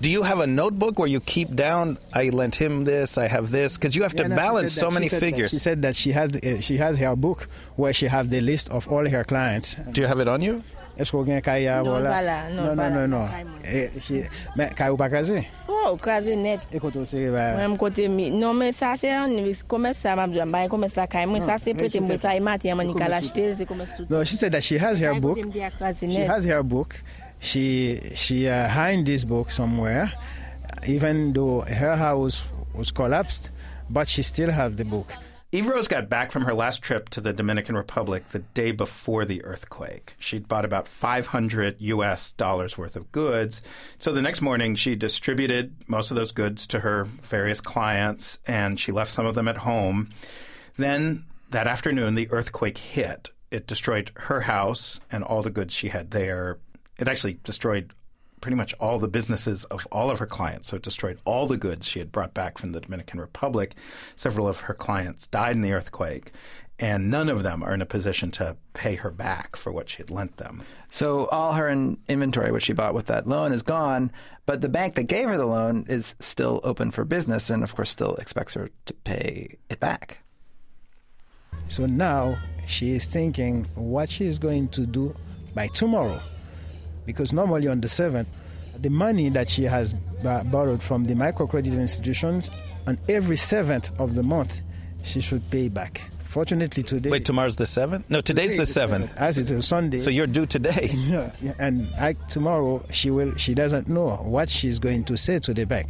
Do 0.00 0.08
you 0.08 0.22
have 0.22 0.40
a 0.40 0.46
notebook 0.46 0.98
where 0.98 1.08
you 1.08 1.20
keep 1.20 1.54
down? 1.54 1.98
I 2.14 2.30
lent 2.30 2.54
him 2.54 2.84
this. 2.84 3.18
I 3.18 3.28
have 3.28 3.50
this 3.50 3.76
because 3.76 3.94
you 3.94 4.02
have 4.02 4.14
to 4.16 4.28
no, 4.28 4.34
balance 4.34 4.72
so 4.72 4.86
that- 4.88 4.92
many 4.94 5.06
she 5.06 5.10
said 5.10 5.20
that- 5.20 5.26
figures. 5.26 5.50
She 5.50 5.58
said 5.58 5.82
that 5.82 5.94
she 5.96 6.12
has 6.12 6.30
uh, 6.36 6.60
she 6.60 6.76
has 6.78 6.96
her 6.98 7.14
book 7.16 7.48
where 7.76 7.92
she 7.92 8.06
have 8.06 8.30
the 8.30 8.40
list 8.40 8.70
of 8.70 8.88
all 8.88 9.06
her 9.06 9.24
clients. 9.24 9.74
Do 9.92 10.00
you 10.00 10.06
have 10.06 10.18
it 10.20 10.28
on 10.28 10.40
you? 10.40 10.62
Est-ce 10.98 11.12
qu'on 11.12 11.22
gagne 11.24 11.40
kaya 11.40 11.82
Non, 11.82 11.92
voilà? 11.92 12.10
voilà, 12.10 12.50
non, 12.50 12.62
non, 12.64 12.74
voilà, 12.74 12.90
non, 12.90 13.08
non. 13.08 13.26
kaya 13.28 13.44
moi. 13.44 13.58
Eh, 13.64 13.88
she- 14.00 14.24
Mais 14.56 14.70
kaya 14.74 14.92
ou 14.92 14.96
pas 14.96 15.08
kaze? 15.08 15.32
Oh, 15.68 15.96
kaze 15.96 16.26
net 16.36 16.60
Écoute, 16.72 16.96
c'est 17.04 17.30
bah, 17.30 17.52
Mwen 17.56 17.78
m 18.04 18.14
mi 18.14 18.30
Non 18.30 18.52
men 18.52 18.72
sa 18.72 18.96
se 18.96 19.06
an 19.06 19.30
Komes 19.66 19.94
sa 19.94 20.14
map 20.16 20.30
jan 20.32 20.46
Baye 20.46 20.68
komes 20.68 20.94
la 20.96 21.06
kay 21.06 21.24
Mwen 21.26 21.40
sa 21.40 21.56
se 21.58 21.70
mais 21.70 21.74
prete 21.74 22.00
mwen 22.00 22.08
c'était- 22.18 22.20
sa 22.20 22.36
E 22.36 22.40
mati 22.40 22.68
yaman 22.68 22.86
ni 22.86 22.92
Komes 22.92 23.02
kalachite 23.04 23.54
Se 23.56 23.64
komes 23.64 23.86
tout 23.96 24.06
No, 24.10 24.24
she 24.24 24.34
said 24.36 24.52
that 24.52 24.60
she 24.62 24.76
has 24.78 24.98
her 24.98 25.12
Baye 25.12 25.20
book. 25.20 25.36
kote 25.36 25.44
m 25.46 25.50
di 25.50 25.62
ak 25.62 25.78
kaze 25.78 26.00
She 26.10 26.20
has 26.26 26.44
her 26.44 26.62
book. 26.62 27.00
She 27.40 28.00
she 28.14 28.48
uh, 28.48 28.68
hid 28.68 29.06
this 29.06 29.24
book 29.24 29.50
somewhere, 29.50 30.12
even 30.86 31.32
though 31.32 31.62
her 31.62 31.96
house 31.96 32.44
was 32.74 32.90
collapsed, 32.90 33.50
but 33.88 34.06
she 34.06 34.22
still 34.22 34.50
had 34.50 34.76
the 34.76 34.84
book. 34.84 35.12
Eva 35.52 35.70
Rose 35.70 35.88
got 35.88 36.08
back 36.08 36.30
from 36.30 36.44
her 36.44 36.54
last 36.54 36.80
trip 36.80 37.08
to 37.08 37.20
the 37.20 37.32
Dominican 37.32 37.74
Republic 37.74 38.28
the 38.28 38.38
day 38.38 38.70
before 38.70 39.24
the 39.24 39.42
earthquake. 39.42 40.14
She'd 40.20 40.46
bought 40.46 40.64
about 40.64 40.86
500 40.86 41.74
US 41.80 42.30
dollars 42.30 42.78
worth 42.78 42.94
of 42.94 43.10
goods. 43.10 43.60
So 43.98 44.12
the 44.12 44.22
next 44.22 44.42
morning, 44.42 44.76
she 44.76 44.94
distributed 44.94 45.74
most 45.88 46.12
of 46.12 46.16
those 46.16 46.30
goods 46.30 46.68
to 46.68 46.80
her 46.80 47.04
various 47.04 47.60
clients 47.60 48.38
and 48.46 48.78
she 48.78 48.92
left 48.92 49.12
some 49.12 49.26
of 49.26 49.34
them 49.34 49.48
at 49.48 49.56
home. 49.56 50.10
Then 50.76 51.24
that 51.50 51.66
afternoon, 51.66 52.14
the 52.14 52.30
earthquake 52.30 52.78
hit. 52.78 53.30
It 53.50 53.66
destroyed 53.66 54.12
her 54.14 54.42
house 54.42 55.00
and 55.10 55.24
all 55.24 55.42
the 55.42 55.50
goods 55.50 55.74
she 55.74 55.88
had 55.88 56.12
there. 56.12 56.58
It 57.00 57.08
actually 57.08 57.38
destroyed 57.42 57.92
pretty 58.40 58.56
much 58.56 58.74
all 58.74 58.98
the 58.98 59.08
businesses 59.08 59.64
of 59.64 59.86
all 59.90 60.10
of 60.10 60.18
her 60.18 60.26
clients. 60.26 60.68
So 60.68 60.76
it 60.76 60.82
destroyed 60.82 61.18
all 61.24 61.46
the 61.46 61.56
goods 61.56 61.86
she 61.86 61.98
had 61.98 62.12
brought 62.12 62.34
back 62.34 62.58
from 62.58 62.72
the 62.72 62.80
Dominican 62.80 63.20
Republic. 63.20 63.74
Several 64.16 64.46
of 64.46 64.60
her 64.60 64.74
clients 64.74 65.26
died 65.26 65.56
in 65.56 65.62
the 65.62 65.72
earthquake, 65.72 66.32
and 66.78 67.10
none 67.10 67.28
of 67.28 67.42
them 67.42 67.62
are 67.62 67.74
in 67.74 67.82
a 67.82 67.86
position 67.86 68.30
to 68.32 68.56
pay 68.72 68.94
her 68.94 69.10
back 69.10 69.56
for 69.56 69.72
what 69.72 69.88
she 69.88 69.98
had 69.98 70.10
lent 70.10 70.38
them. 70.38 70.62
So 70.88 71.26
all 71.26 71.54
her 71.54 71.68
in- 71.68 71.98
inventory, 72.08 72.50
which 72.50 72.64
she 72.64 72.72
bought 72.72 72.94
with 72.94 73.06
that 73.06 73.26
loan, 73.26 73.52
is 73.52 73.62
gone. 73.62 74.10
But 74.46 74.62
the 74.62 74.68
bank 74.68 74.94
that 74.94 75.04
gave 75.04 75.28
her 75.28 75.36
the 75.36 75.46
loan 75.46 75.86
is 75.88 76.14
still 76.20 76.60
open 76.64 76.90
for 76.90 77.04
business, 77.04 77.50
and 77.50 77.62
of 77.62 77.74
course, 77.74 77.90
still 77.90 78.14
expects 78.16 78.54
her 78.54 78.70
to 78.86 78.94
pay 78.94 79.56
it 79.68 79.80
back. 79.80 80.18
So 81.68 81.86
now 81.86 82.38
she 82.66 82.90
is 82.90 83.04
thinking 83.04 83.64
what 83.74 84.10
she 84.10 84.24
is 84.24 84.38
going 84.38 84.68
to 84.70 84.86
do 84.86 85.14
by 85.54 85.68
tomorrow. 85.68 86.20
Because 87.10 87.32
normally 87.32 87.66
on 87.68 87.80
the 87.80 87.88
7th, 87.88 88.26
the 88.78 88.90
money 88.90 89.28
that 89.30 89.50
she 89.50 89.64
has 89.64 89.94
b- 89.94 90.40
borrowed 90.44 90.82
from 90.82 91.04
the 91.04 91.14
microcredit 91.14 91.76
institutions, 91.78 92.50
on 92.86 92.98
every 93.08 93.36
7th 93.36 93.98
of 93.98 94.14
the 94.14 94.22
month, 94.22 94.62
she 95.02 95.20
should 95.20 95.48
pay 95.50 95.68
back. 95.68 96.02
Fortunately, 96.30 96.84
today. 96.84 97.10
Wait, 97.10 97.24
tomorrow's 97.24 97.56
the 97.56 97.64
7th? 97.64 98.04
No, 98.08 98.20
today's 98.20 98.56
the 98.56 98.62
7th. 98.62 99.10
As 99.16 99.36
it's 99.36 99.50
a 99.50 99.60
Sunday. 99.62 99.98
So 99.98 100.10
you're 100.10 100.28
due 100.28 100.46
today. 100.46 100.88
Yeah, 101.10 101.32
yeah, 101.42 101.54
and 101.58 101.88
I, 101.98 102.12
tomorrow 102.28 102.84
she 102.92 103.10
will. 103.10 103.34
She 103.34 103.52
doesn't 103.52 103.88
know 103.88 104.10
what 104.22 104.48
she's 104.48 104.78
going 104.78 105.02
to 105.04 105.16
say 105.16 105.40
to 105.40 105.52
the 105.52 105.66
bank. 105.66 105.88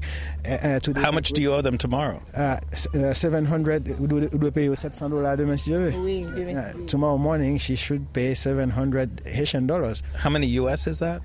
Uh, 0.49 0.53
uh, 0.53 0.81
to 0.81 0.95
the 0.95 1.01
How 1.03 1.13
much 1.13 1.33
do 1.33 1.43
you 1.43 1.53
owe 1.53 1.61
them 1.61 1.77
tomorrow? 1.77 2.23
Uh, 2.35 2.57
uh, 2.95 3.13
700 3.13 3.85
Vous 3.99 4.07
devez- 4.09 4.31
vous 4.31 4.39
devez 4.39 4.51
payer 4.55 4.75
700 4.75 5.11
dollars 5.23 5.37
demain 5.37 5.57
si 5.59 5.73
je 5.73 5.77
veux. 5.77 5.93
Oui, 6.03 6.23
demain 6.35 6.57
Uh, 6.57 6.73
veux. 6.75 6.87
tomorrow 6.87 7.19
morning 7.19 7.59
she 7.59 7.77
should 7.77 8.11
pay 8.15 8.33
700 8.35 9.21
Haitian 9.27 9.67
dollars. 9.67 10.03
How 10.17 10.31
many 10.31 10.47
US 10.59 10.87
is 10.87 11.01
that? 11.01 11.21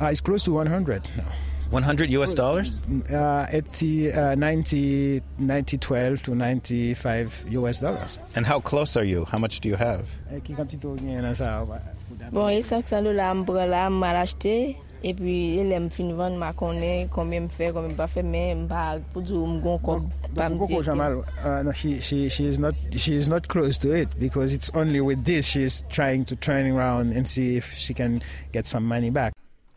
Uh, 0.00 0.06
it's 0.06 0.20
close 0.20 0.44
to 0.44 0.52
100 0.52 1.08
now. 1.16 1.24
100 1.70 2.10
US 2.10 2.34
dollars? 2.34 2.80
Uh, 3.12 3.46
80, 3.50 4.12
uh, 4.12 4.34
90, 4.34 5.20
90, 5.38 5.78
12 5.78 6.22
to 6.24 6.34
95 6.34 7.44
US 7.50 7.80
dollars. 7.80 8.18
And 8.34 8.44
how 8.46 8.60
close 8.60 8.96
are 8.96 9.04
you? 9.04 9.24
How 9.24 9.38
much 9.38 9.60
do 9.60 9.68
you 9.68 9.76
have? 9.76 10.04
Eh, 10.30 10.40
ki 10.44 10.54
quantité 10.54 10.86
ou 10.86 10.96
gen 10.98 11.22
nan 11.22 11.34
sa, 11.34 11.62
wa- 11.64 11.78
Bon, 12.32 12.48
e 12.50 12.62
500 12.62 13.02
dola 13.06 13.30
m 13.34 13.44
pran 13.46 13.68
la, 13.70 13.86
m 13.88 13.98
mal 14.02 14.16
achete. 14.16 14.76
E 15.00 15.14
pi, 15.16 15.34
e 15.56 15.62
lem 15.64 15.86
fin 15.88 16.10
van, 16.18 16.34
ma 16.36 16.50
konen 16.52 17.06
konbyen 17.08 17.46
m 17.46 17.48
fe, 17.48 17.70
konbyen 17.72 17.94
m 17.94 17.96
pa 17.96 18.06
fe, 18.10 18.20
men 18.22 18.64
m 18.64 18.68
pa 18.68 18.98
pou 19.14 19.22
di 19.24 19.32
ou 19.32 19.46
m 19.48 19.56
gon 19.64 19.78
kop 19.80 20.02
pa 20.36 20.50
m 20.50 20.58
Coco 20.60 20.82
di. 20.82 20.90
Jamal, 20.90 21.22
uh, 21.42 21.62
no, 21.64 21.72
she, 21.72 21.94
she, 22.04 22.28
she 22.28 22.44
is 22.46 22.58
not 22.58 22.74
she 22.96 23.14
is 23.16 23.26
not 23.28 23.48
close 23.48 23.78
to 23.78 23.94
it 23.96 24.08
because 24.20 24.52
it's 24.52 24.70
only 24.74 25.00
with 25.00 25.24
this 25.24 25.46
she's 25.46 25.82
trying 25.88 26.24
to 26.26 26.36
turn 26.36 26.70
around 26.70 27.14
and 27.14 27.26
see 27.26 27.56
if 27.56 27.72
she 27.72 27.94
can 27.94 28.20
get 28.52 28.66
some 28.66 28.84
money 28.84 29.08
back. 29.08 29.32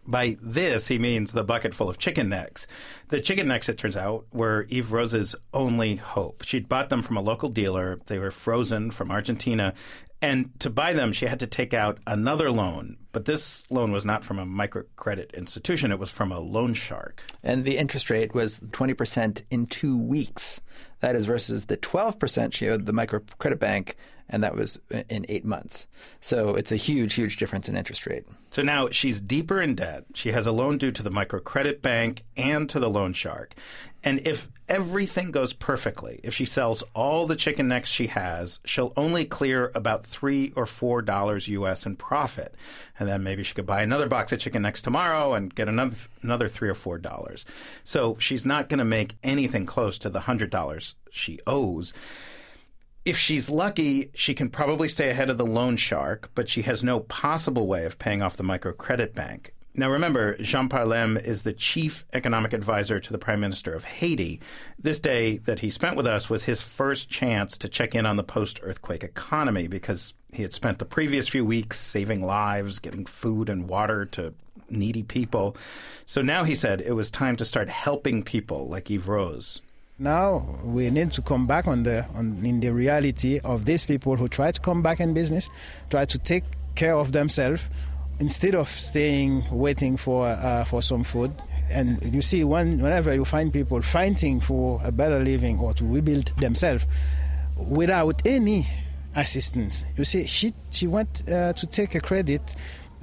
By 0.05 0.37
this, 0.41 0.87
he 0.87 0.99
means 0.99 1.31
the 1.31 1.43
bucket 1.43 1.73
full 1.73 1.89
of 1.89 1.97
chicken 1.97 2.29
necks. 2.29 2.67
The 3.09 3.21
chicken 3.21 3.47
necks, 3.47 3.69
it 3.69 3.77
turns 3.77 3.95
out, 3.95 4.25
were 4.33 4.67
Eve 4.69 4.91
Rose's 4.91 5.35
only 5.53 5.95
hope. 5.95 6.43
She'd 6.43 6.67
bought 6.67 6.89
them 6.89 7.01
from 7.01 7.17
a 7.17 7.21
local 7.21 7.49
dealer. 7.49 7.99
They 8.07 8.19
were 8.19 8.31
frozen 8.31 8.91
from 8.91 9.11
Argentina. 9.11 9.73
And 10.21 10.57
to 10.61 10.69
buy 10.69 10.93
them, 10.93 11.11
she 11.11 11.25
had 11.25 11.39
to 11.41 11.47
take 11.47 11.73
out 11.73 11.99
another 12.07 12.49
loan. 12.49 12.97
But 13.11 13.25
this 13.25 13.69
loan 13.69 13.91
was 13.91 14.05
not 14.05 14.23
from 14.23 14.39
a 14.39 14.45
microcredit 14.45 15.33
institution, 15.33 15.91
it 15.91 15.99
was 15.99 16.09
from 16.09 16.31
a 16.31 16.39
loan 16.39 16.73
shark. 16.73 17.21
And 17.43 17.65
the 17.65 17.77
interest 17.77 18.09
rate 18.09 18.33
was 18.33 18.61
20% 18.61 19.41
in 19.51 19.65
two 19.67 19.97
weeks. 19.97 20.61
That 21.01 21.17
is 21.17 21.25
versus 21.25 21.65
the 21.65 21.75
12% 21.75 22.53
she 22.53 22.69
owed 22.69 22.85
the 22.85 22.93
microcredit 22.93 23.59
bank, 23.59 23.97
and 24.29 24.43
that 24.43 24.55
was 24.55 24.79
in 25.09 25.25
eight 25.29 25.45
months. 25.45 25.87
So 26.21 26.55
it's 26.55 26.71
a 26.71 26.77
huge, 26.77 27.13
huge 27.13 27.37
difference 27.37 27.69
in 27.69 27.75
interest 27.75 28.05
rate. 28.05 28.25
So 28.51 28.61
now 28.61 28.89
she's 28.89 29.21
deeper 29.21 29.61
in 29.61 29.75
debt. 29.75 30.05
She 30.13 30.31
has 30.31 30.45
a 30.45 30.51
loan 30.51 30.77
due 30.77 30.91
to 30.91 31.03
the 31.03 31.11
microcredit 31.11 31.81
bank 31.81 32.23
and 32.37 32.69
to 32.69 32.79
the 32.79 32.89
loan 32.89 33.13
shark. 33.13 33.53
And 34.03 34.25
if 34.27 34.49
everything 34.67 35.31
goes 35.31 35.53
perfectly, 35.53 36.19
if 36.23 36.33
she 36.33 36.45
sells 36.45 36.83
all 36.93 37.25
the 37.25 37.35
chicken 37.35 37.67
necks 37.67 37.89
she 37.89 38.07
has, 38.07 38.59
she'll 38.65 38.91
only 38.97 39.23
clear 39.23 39.71
about 39.75 40.05
three 40.05 40.51
or 40.55 40.65
four 40.65 41.01
dollars 41.01 41.47
US 41.47 41.85
in 41.85 41.95
profit. 41.95 42.55
And 42.99 43.07
then 43.07 43.23
maybe 43.23 43.43
she 43.43 43.53
could 43.53 43.65
buy 43.65 43.81
another 43.81 44.07
box 44.07 44.31
of 44.31 44.39
chicken 44.39 44.61
necks 44.61 44.81
tomorrow 44.81 45.33
and 45.33 45.53
get 45.53 45.69
another 45.69 45.95
another 46.21 46.47
three 46.47 46.69
or 46.69 46.75
four 46.75 46.97
dollars. 46.97 47.45
So 47.83 48.17
she's 48.19 48.45
not 48.45 48.67
going 48.67 48.79
to 48.79 48.85
make 48.85 49.15
anything 49.23 49.65
close 49.65 49.97
to 49.99 50.09
the 50.09 50.21
hundred 50.21 50.49
dollars 50.49 50.95
she 51.11 51.39
owes. 51.47 51.93
If 53.05 53.17
she's 53.17 53.49
lucky, 53.49 54.11
she 54.13 54.33
can 54.33 54.49
probably 54.49 54.87
stay 54.87 55.09
ahead 55.09 55.29
of 55.29 55.37
the 55.37 55.45
loan 55.45 55.75
shark, 55.75 56.31
but 56.35 56.47
she 56.47 56.61
has 56.61 56.85
no 56.85 57.01
possible 57.01 57.67
way 57.67 57.83
of 57.83 57.99
paying 57.99 58.21
off 58.21 58.37
the 58.37 58.45
microcredit 58.45 59.13
bank. 59.13 59.53
Now, 59.75 59.89
remember, 59.89 60.37
Jean 60.37 60.69
Palem 60.69 61.21
is 61.21 61.41
the 61.41 61.51
chief 61.51 62.05
economic 62.13 62.53
advisor 62.53 63.01
to 63.01 63.11
the 63.11 63.17
Prime 63.17 63.41
Minister 63.41 63.73
of 63.73 63.83
Haiti. 63.83 64.39
This 64.79 65.01
day 65.01 65.37
that 65.39 65.59
he 65.59 65.69
spent 65.69 65.97
with 65.97 66.07
us 66.07 66.29
was 66.29 66.43
his 66.43 66.61
first 66.61 67.09
chance 67.09 67.57
to 67.57 67.67
check 67.67 67.93
in 67.93 68.05
on 68.05 68.15
the 68.15 68.23
post 68.23 68.59
earthquake 68.63 69.03
economy 69.03 69.67
because 69.67 70.13
he 70.31 70.43
had 70.43 70.53
spent 70.53 70.79
the 70.79 70.85
previous 70.85 71.27
few 71.27 71.43
weeks 71.43 71.79
saving 71.79 72.21
lives, 72.21 72.79
getting 72.79 73.05
food 73.05 73.49
and 73.49 73.67
water 73.67 74.05
to 74.05 74.33
needy 74.69 75.03
people. 75.03 75.57
So 76.05 76.21
now 76.21 76.45
he 76.45 76.55
said 76.55 76.79
it 76.79 76.93
was 76.93 77.11
time 77.11 77.35
to 77.35 77.45
start 77.45 77.67
helping 77.67 78.23
people 78.23 78.69
like 78.69 78.89
Yves 78.89 79.07
Rose. 79.07 79.61
Now 79.99 80.59
we 80.63 80.89
need 80.89 81.11
to 81.13 81.21
come 81.21 81.45
back 81.45 81.67
on 81.67 81.83
the 81.83 82.05
on 82.15 82.43
in 82.43 82.59
the 82.59 82.71
reality 82.71 83.39
of 83.43 83.65
these 83.65 83.85
people 83.85 84.17
who 84.17 84.27
try 84.27 84.51
to 84.51 84.59
come 84.59 84.81
back 84.81 84.99
in 84.99 85.13
business, 85.13 85.49
try 85.91 86.05
to 86.05 86.17
take 86.17 86.43
care 86.73 86.95
of 86.95 87.11
themselves 87.11 87.69
instead 88.19 88.55
of 88.55 88.67
staying 88.67 89.43
waiting 89.51 89.95
for 89.97 90.25
uh, 90.25 90.63
for 90.65 90.81
some 90.81 91.03
food. 91.03 91.31
And 91.71 92.13
you 92.13 92.23
see, 92.23 92.43
when, 92.43 92.81
whenever 92.81 93.13
you 93.13 93.23
find 93.23 93.53
people 93.53 93.81
fighting 93.81 94.39
for 94.39 94.81
a 94.83 94.91
better 94.91 95.19
living 95.19 95.59
or 95.59 95.73
to 95.75 95.85
rebuild 95.85 96.25
themselves 96.37 96.85
without 97.55 98.21
any 98.25 98.67
assistance, 99.15 99.85
you 99.95 100.05
see, 100.05 100.25
she 100.25 100.53
she 100.71 100.87
went 100.87 101.29
uh, 101.29 101.53
to 101.53 101.67
take 101.67 101.93
a 101.93 101.99
credit 101.99 102.41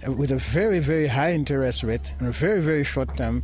with 0.08 0.32
a 0.32 0.36
very 0.36 0.80
very 0.80 1.06
high 1.06 1.32
interest 1.32 1.84
rate 1.84 2.14
and 2.18 2.28
a 2.28 2.32
very 2.32 2.60
very 2.60 2.82
short 2.82 3.16
term 3.16 3.42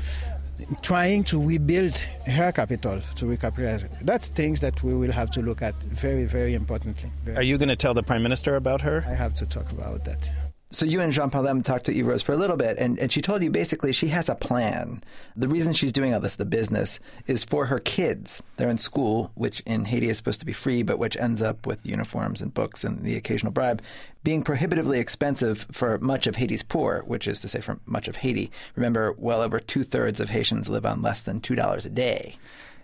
trying 0.82 1.24
to 1.24 1.42
rebuild 1.42 1.96
her 2.26 2.52
capital 2.52 3.00
to 3.16 3.24
recapitalize. 3.26 3.88
That's 4.02 4.28
things 4.28 4.60
that 4.60 4.82
we 4.82 4.94
will 4.94 5.12
have 5.12 5.30
to 5.32 5.42
look 5.42 5.62
at 5.62 5.74
very, 5.82 6.24
very 6.24 6.54
importantly. 6.54 7.10
Very- 7.24 7.36
Are 7.38 7.42
you 7.42 7.58
going 7.58 7.68
to 7.68 7.76
tell 7.76 7.94
the 7.94 8.02
prime 8.02 8.22
minister 8.22 8.56
about 8.56 8.80
her? 8.82 9.04
I 9.08 9.14
have 9.14 9.34
to 9.34 9.46
talk 9.46 9.70
about 9.70 10.04
that. 10.04 10.30
So 10.76 10.84
you 10.84 11.00
and 11.00 11.10
Jean 11.10 11.30
Palem 11.30 11.64
talked 11.64 11.86
to 11.86 11.92
Eve 11.92 12.06
Rose 12.06 12.20
for 12.20 12.32
a 12.32 12.36
little 12.36 12.58
bit, 12.58 12.76
and, 12.76 12.98
and 12.98 13.10
she 13.10 13.22
told 13.22 13.42
you 13.42 13.48
basically 13.48 13.94
she 13.94 14.08
has 14.08 14.28
a 14.28 14.34
plan. 14.34 15.02
The 15.34 15.48
reason 15.48 15.72
she's 15.72 15.90
doing 15.90 16.12
all 16.12 16.20
this, 16.20 16.36
the 16.36 16.44
business, 16.44 17.00
is 17.26 17.44
for 17.44 17.64
her 17.64 17.80
kids. 17.80 18.42
They're 18.58 18.68
in 18.68 18.76
school, 18.76 19.30
which 19.36 19.60
in 19.60 19.86
Haiti 19.86 20.10
is 20.10 20.18
supposed 20.18 20.40
to 20.40 20.44
be 20.44 20.52
free, 20.52 20.82
but 20.82 20.98
which 20.98 21.16
ends 21.16 21.40
up 21.40 21.66
with 21.66 21.78
uniforms 21.82 22.42
and 22.42 22.52
books 22.52 22.84
and 22.84 23.00
the 23.00 23.16
occasional 23.16 23.54
bribe, 23.54 23.80
being 24.22 24.42
prohibitively 24.42 24.98
expensive 24.98 25.66
for 25.72 25.96
much 25.96 26.26
of 26.26 26.36
Haiti's 26.36 26.62
poor, 26.62 27.02
which 27.06 27.26
is 27.26 27.40
to 27.40 27.48
say 27.48 27.62
for 27.62 27.78
much 27.86 28.06
of 28.06 28.16
Haiti. 28.16 28.50
Remember, 28.74 29.14
well 29.16 29.40
over 29.40 29.58
two 29.58 29.82
thirds 29.82 30.20
of 30.20 30.28
Haitians 30.28 30.68
live 30.68 30.84
on 30.84 31.00
less 31.00 31.22
than 31.22 31.40
$2 31.40 31.86
a 31.86 31.88
day. 31.88 32.36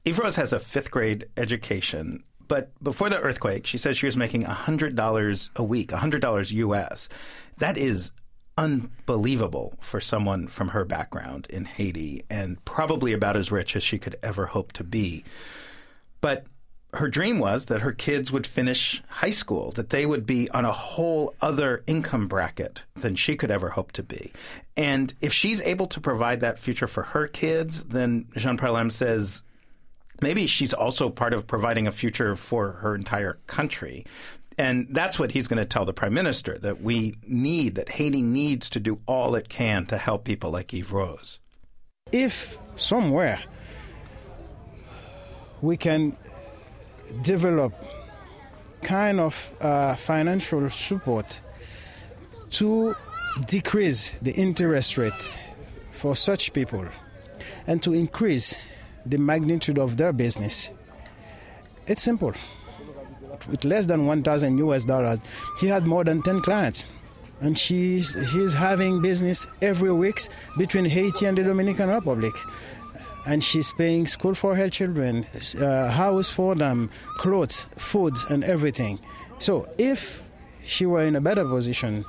Eve 0.07 0.19
Rose 0.19 0.37
has 0.37 0.55
a 0.55 0.59
fifth 0.59 0.91
grade 0.91 1.27
education, 1.37 2.25
but 2.53 2.69
before 2.85 3.09
the 3.09 3.19
earthquake, 3.19 3.67
she 3.67 3.79
says 3.79 3.97
she 3.97 4.05
was 4.05 4.15
making 4.15 4.45
$100 4.45 5.49
a 5.57 5.65
week, 5.65 5.89
$100 5.89 6.53
US. 6.53 7.09
That 7.57 7.79
is 7.79 8.11
unbelievable 8.59 9.79
for 9.81 10.03
someone 10.03 10.49
from 10.49 10.69
her 10.69 10.85
background 10.85 11.47
in 11.49 11.65
Haiti 11.65 12.25
and 12.29 12.63
probably 12.67 13.15
about 13.15 13.39
as 13.39 13.51
rich 13.51 13.75
as 13.75 13.83
she 13.83 13.99
could 13.99 14.17
ever 14.23 14.45
hope 14.45 14.73
to 14.73 14.85
be. 14.85 15.25
But 16.21 16.45
her 16.93 17.09
dream 17.09 17.39
was 17.39 17.67
that 17.67 17.81
her 17.81 17.93
kids 17.93 18.31
would 18.31 18.47
finish 18.47 19.03
high 19.09 19.31
school, 19.31 19.71
that 19.71 19.89
they 19.89 20.05
would 20.05 20.27
be 20.27 20.51
on 20.51 20.67
a 20.67 20.73
whole 20.73 21.35
other 21.41 21.83
income 21.87 22.29
bracket 22.29 22.83
than 22.95 23.17
she 23.17 23.35
could 23.35 23.51
ever 23.51 23.71
hope 23.71 23.93
to 23.93 24.03
be. 24.03 24.31
And 24.77 25.15
if 25.23 25.33
she's 25.33 25.63
able 25.63 25.87
to 25.87 26.03
provide 26.03 26.41
that 26.41 26.59
future 26.59 26.87
for 26.87 27.05
her 27.05 27.27
kids, 27.29 27.85
then 27.85 28.27
Jean 28.37 28.59
Palem 28.59 28.93
says 28.93 29.43
maybe 30.23 30.47
she's 30.47 30.73
also 30.73 31.11
part 31.11 31.33
of 31.33 31.47
providing 31.47 31.87
a 31.87 31.93
future 31.93 32.37
for 32.37 32.73
her 32.73 32.95
entire 32.95 33.39
country. 33.47 34.07
And 34.59 34.87
that's 34.91 35.19
what 35.19 35.33
he's 35.33 35.49
going 35.49 35.59
to 35.59 35.65
tell 35.65 35.85
the 35.85 35.95
prime 35.95 36.15
minister 36.15 36.59
that 36.59 36.83
we 36.83 37.17
need, 37.27 37.75
that 37.75 37.89
Haiti 37.89 38.23
needs 38.23 38.69
to 38.71 38.81
do 38.81 39.01
all 39.07 39.35
it 39.35 39.49
can 39.49 39.87
to 39.87 39.97
help 39.97 40.25
people 40.25 40.51
like 40.51 40.73
Yves 40.75 40.93
Rose. 40.93 41.39
If 42.13 42.59
somewhere 42.77 43.41
we 45.63 45.77
can 45.77 46.17
develop 47.23 47.73
kind 48.83 49.21
of 49.21 49.53
uh, 49.61 49.95
financial 49.97 50.69
support 50.71 51.41
to 52.51 52.95
decrease 53.47 54.11
the 54.21 54.33
interest 54.33 54.99
rate 54.99 55.33
for 55.93 56.17
such 56.17 56.53
people 56.53 56.85
and 57.67 57.83
to 57.83 57.93
increase 57.93 58.55
the 59.07 59.19
magnitude 59.19 59.79
of 59.79 59.97
their 59.97 60.13
business, 60.13 60.71
it's 61.87 62.03
simple. 62.03 62.33
With 63.49 63.65
less 63.65 63.87
than 63.87 64.07
1,000 64.07 64.59
US 64.59 64.85
dollars, 64.85 65.19
he 65.61 65.67
had 65.67 65.87
more 65.87 66.05
than 66.05 66.23
10 66.23 66.41
clients. 66.43 66.87
and 67.43 67.59
she's 67.59 68.17
she's 68.31 68.55
having 68.55 69.03
business 69.03 69.47
every 69.61 69.93
week 69.93 70.21
between 70.57 70.85
Haiti 70.85 71.27
and 71.27 71.37
the 71.37 71.43
Dominican 71.43 71.89
Republic. 71.89 72.33
And 73.27 73.43
she's 73.43 73.73
paying 73.73 74.07
school 74.07 74.35
for 74.35 74.57
her 74.57 74.69
children, 74.69 75.25
uh, 75.61 75.91
house 75.91 76.29
for 76.31 76.57
them, 76.57 76.91
clothes, 77.19 77.67
food, 77.79 78.15
and 78.31 78.43
everything. 78.43 78.99
So 79.39 79.69
if 79.79 80.23
she 80.65 80.87
were 80.87 81.05
in 81.05 81.15
a 81.15 81.21
better 81.21 81.45
position 81.45 82.05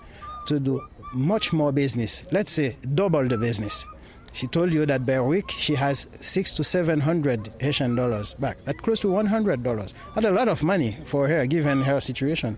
to 0.47 0.59
do 0.59 0.81
much 1.13 1.53
more 1.53 1.71
business, 1.71 2.25
let's 2.31 2.50
say 2.51 2.77
double 2.95 3.27
the 3.27 3.38
business, 3.38 3.85
she 4.34 4.48
told 4.48 4.74
you 4.74 4.86
that 4.86 5.06
per 5.06 5.24
week 5.24 5.50
she 5.52 5.75
has 5.75 6.08
six 6.20 6.54
to 6.56 6.63
seven 6.63 7.00
hundred 7.00 7.50
Haitian 7.60 7.96
dollars 7.96 8.34
back. 8.34 8.58
That's 8.66 8.82
close 8.82 9.00
to 9.02 9.10
one 9.10 9.28
hundred 9.28 9.63
dollars. 9.63 9.94
That's 10.16 10.25
a 10.25 10.32
lot 10.32 10.50
of 10.50 10.62
money 10.63 10.98
for 11.06 11.28
her 11.28 11.46
given 11.46 11.82
her 11.82 12.02
situation. 12.02 12.58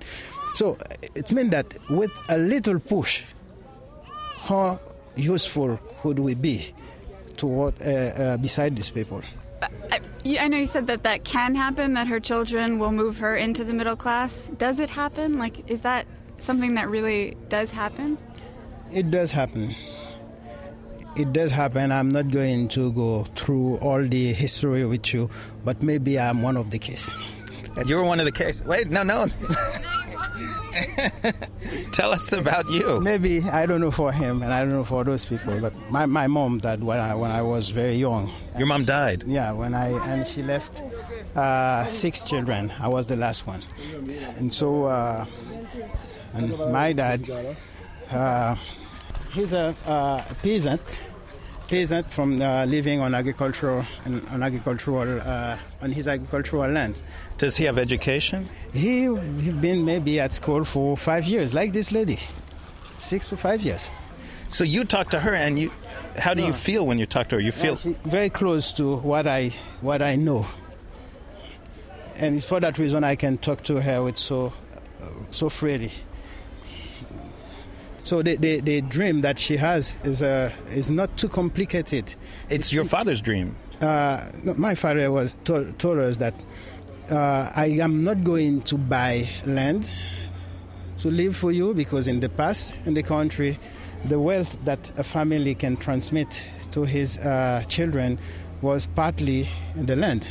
So 0.56 0.78
it 1.14 1.32
means 1.32 1.52
that 1.52 1.76
with 1.90 2.12
a 2.30 2.38
little 2.38 2.80
push, 2.80 3.24
how 4.40 4.80
useful 5.16 5.80
could 6.02 6.20
we 6.20 6.34
be 6.34 6.74
to 7.38 7.46
what 7.46 7.82
uh, 7.82 7.90
uh, 7.90 8.38
beside 8.38 8.76
these 8.76 8.90
people? 8.90 9.22
I, 9.62 10.00
I 10.40 10.48
know 10.48 10.58
you 10.58 10.68
said 10.68 10.88
that 10.88 11.04
that 11.04 11.24
can 11.24 11.56
happen, 11.56 11.94
that 11.94 12.08
her 12.08 12.20
children 12.20 12.80
will 12.80 12.92
move 12.92 13.20
her 13.20 13.36
into 13.36 13.64
the 13.64 13.74
middle 13.74 13.96
class. 13.96 14.50
Does 14.58 14.80
it 14.80 14.90
happen? 14.90 15.34
Like, 15.34 15.70
is 15.70 15.82
that 15.82 16.08
something 16.38 16.76
that 16.76 16.90
really 16.90 17.36
does 17.50 17.72
happen? 17.72 18.18
It 18.94 19.12
does 19.12 19.32
happen. 19.32 19.76
It 21.16 21.32
does 21.32 21.52
happen. 21.52 21.92
I'm 21.92 22.10
not 22.10 22.30
going 22.30 22.68
to 22.70 22.92
go 22.92 23.24
through 23.36 23.78
all 23.78 24.06
the 24.06 24.34
history 24.34 24.86
with 24.86 25.14
you, 25.14 25.30
but 25.64 25.82
maybe 25.82 26.20
I'm 26.20 26.42
one 26.42 26.58
of 26.58 26.72
the 26.72 26.80
case. 26.80 27.12
You 27.86 27.96
were 27.98 28.04
one 28.04 28.20
of 28.20 28.26
the 28.26 28.32
case. 28.32 28.62
Wait, 28.66 28.90
no, 28.90 29.04
no. 29.04 29.28
Tell 31.92 32.12
us 32.12 32.34
about 32.34 32.70
you. 32.70 33.00
Maybe 33.00 33.42
I 33.42 33.66
don't 33.66 33.80
know 33.82 33.92
for 33.92 34.12
him, 34.12 34.42
and 34.44 34.54
I 34.54 34.60
don't 34.60 34.72
know 34.72 34.84
for 34.84 35.04
those 35.04 35.26
people. 35.26 35.60
But 35.60 35.74
my, 35.90 36.06
my 36.06 36.28
mom 36.28 36.58
died 36.60 36.84
when 36.84 37.00
I 37.00 37.16
when 37.16 37.32
I 37.32 37.42
was 37.42 37.70
very 37.70 37.96
young. 37.96 38.32
Your 38.58 38.68
mom 38.68 38.84
died. 38.86 39.24
Yeah, 39.26 39.52
when 39.54 39.74
I 39.74 39.90
and 40.12 40.28
she 40.28 40.44
left 40.44 40.84
uh, 41.36 41.88
six 41.88 42.22
children. 42.24 42.72
I 42.80 42.88
was 42.90 43.08
the 43.08 43.16
last 43.16 43.48
one, 43.48 43.64
and 44.38 44.54
so 44.54 44.86
uh, 44.86 45.26
and 46.34 46.58
my 46.72 46.92
dad, 46.94 47.30
uh, 48.12 48.56
he's 49.36 49.54
a 49.54 49.76
uh, 49.86 50.24
peasant, 50.42 51.02
peasant 51.68 52.12
from 52.12 52.42
uh, 52.42 52.66
living 52.66 53.02
on 53.02 53.14
agricultural 53.14 53.86
on 54.06 54.42
agricultural 54.42 55.22
uh, 55.22 55.58
on 55.82 55.92
his 55.92 56.08
agricultural 56.08 56.72
land. 56.72 57.02
Does 57.38 57.58
he 57.58 57.66
have 57.66 57.78
education? 57.78 58.50
He 58.74 59.14
he 59.42 59.52
been 59.52 59.84
maybe 59.86 60.20
at 60.20 60.34
school 60.34 60.64
for 60.64 60.98
five 60.98 61.26
years, 61.26 61.54
like 61.54 61.74
this 61.74 61.92
lady, 61.92 62.20
six 63.00 63.30
to 63.30 63.38
five 63.38 63.62
years. 63.62 63.92
So 64.48 64.64
you 64.64 64.86
talk 64.86 65.10
to 65.10 65.20
her, 65.20 65.36
and 65.36 65.60
you, 65.60 65.72
how 66.18 66.34
do 66.34 66.44
you 66.44 66.54
feel 66.54 66.86
when 66.88 66.98
you 66.98 67.06
talk 67.06 67.28
to 67.30 67.36
her? 67.36 67.42
You 67.42 67.52
feel 67.52 67.76
She 67.76 67.96
very 68.06 68.30
close 68.30 68.72
to 68.74 68.96
what 68.98 69.28
I 69.28 69.52
what 69.82 70.02
I 70.02 70.16
know, 70.16 70.46
and 72.16 72.36
it's 72.36 72.46
for 72.46 72.60
that 72.62 72.78
reason 72.78 73.04
I 73.04 73.16
can 73.16 73.38
talk 73.38 73.64
to 73.64 73.82
her 73.82 74.02
with 74.02 74.18
so 74.18 74.54
so 75.30 75.50
freely. 75.50 75.92
So 78.06 78.22
the, 78.22 78.36
the, 78.36 78.60
the 78.60 78.82
dream 78.82 79.22
that 79.22 79.40
she 79.40 79.58
has 79.58 79.98
is 80.04 80.22
uh, 80.22 80.52
is 80.70 80.92
not 80.92 81.18
too 81.18 81.28
complicated. 81.28 82.14
it's 82.50 82.72
your 82.72 82.86
father's 82.86 83.20
dream. 83.20 83.56
Uh, 83.82 84.24
my 84.60 84.76
father 84.76 85.12
was 85.12 85.36
told, 85.44 85.80
told 85.80 85.98
us 85.98 86.18
that 86.18 86.36
uh, 87.10 87.52
I 87.56 87.78
am 87.82 88.04
not 88.04 88.24
going 88.24 88.62
to 88.62 88.78
buy 88.78 89.28
land 89.48 89.90
to 91.00 91.10
live 91.10 91.36
for 91.36 91.52
you 91.52 91.74
because 91.74 92.08
in 92.08 92.20
the 92.20 92.30
past 92.30 92.76
in 92.86 92.94
the 92.94 93.02
country, 93.02 93.58
the 94.06 94.20
wealth 94.20 94.56
that 94.66 94.88
a 95.00 95.04
family 95.04 95.56
can 95.56 95.76
transmit 95.76 96.44
to 96.74 96.84
his 96.84 97.18
uh, 97.18 97.64
children 97.68 98.20
was 98.62 98.86
partly 98.86 99.50
the 99.76 99.96
land. 99.96 100.30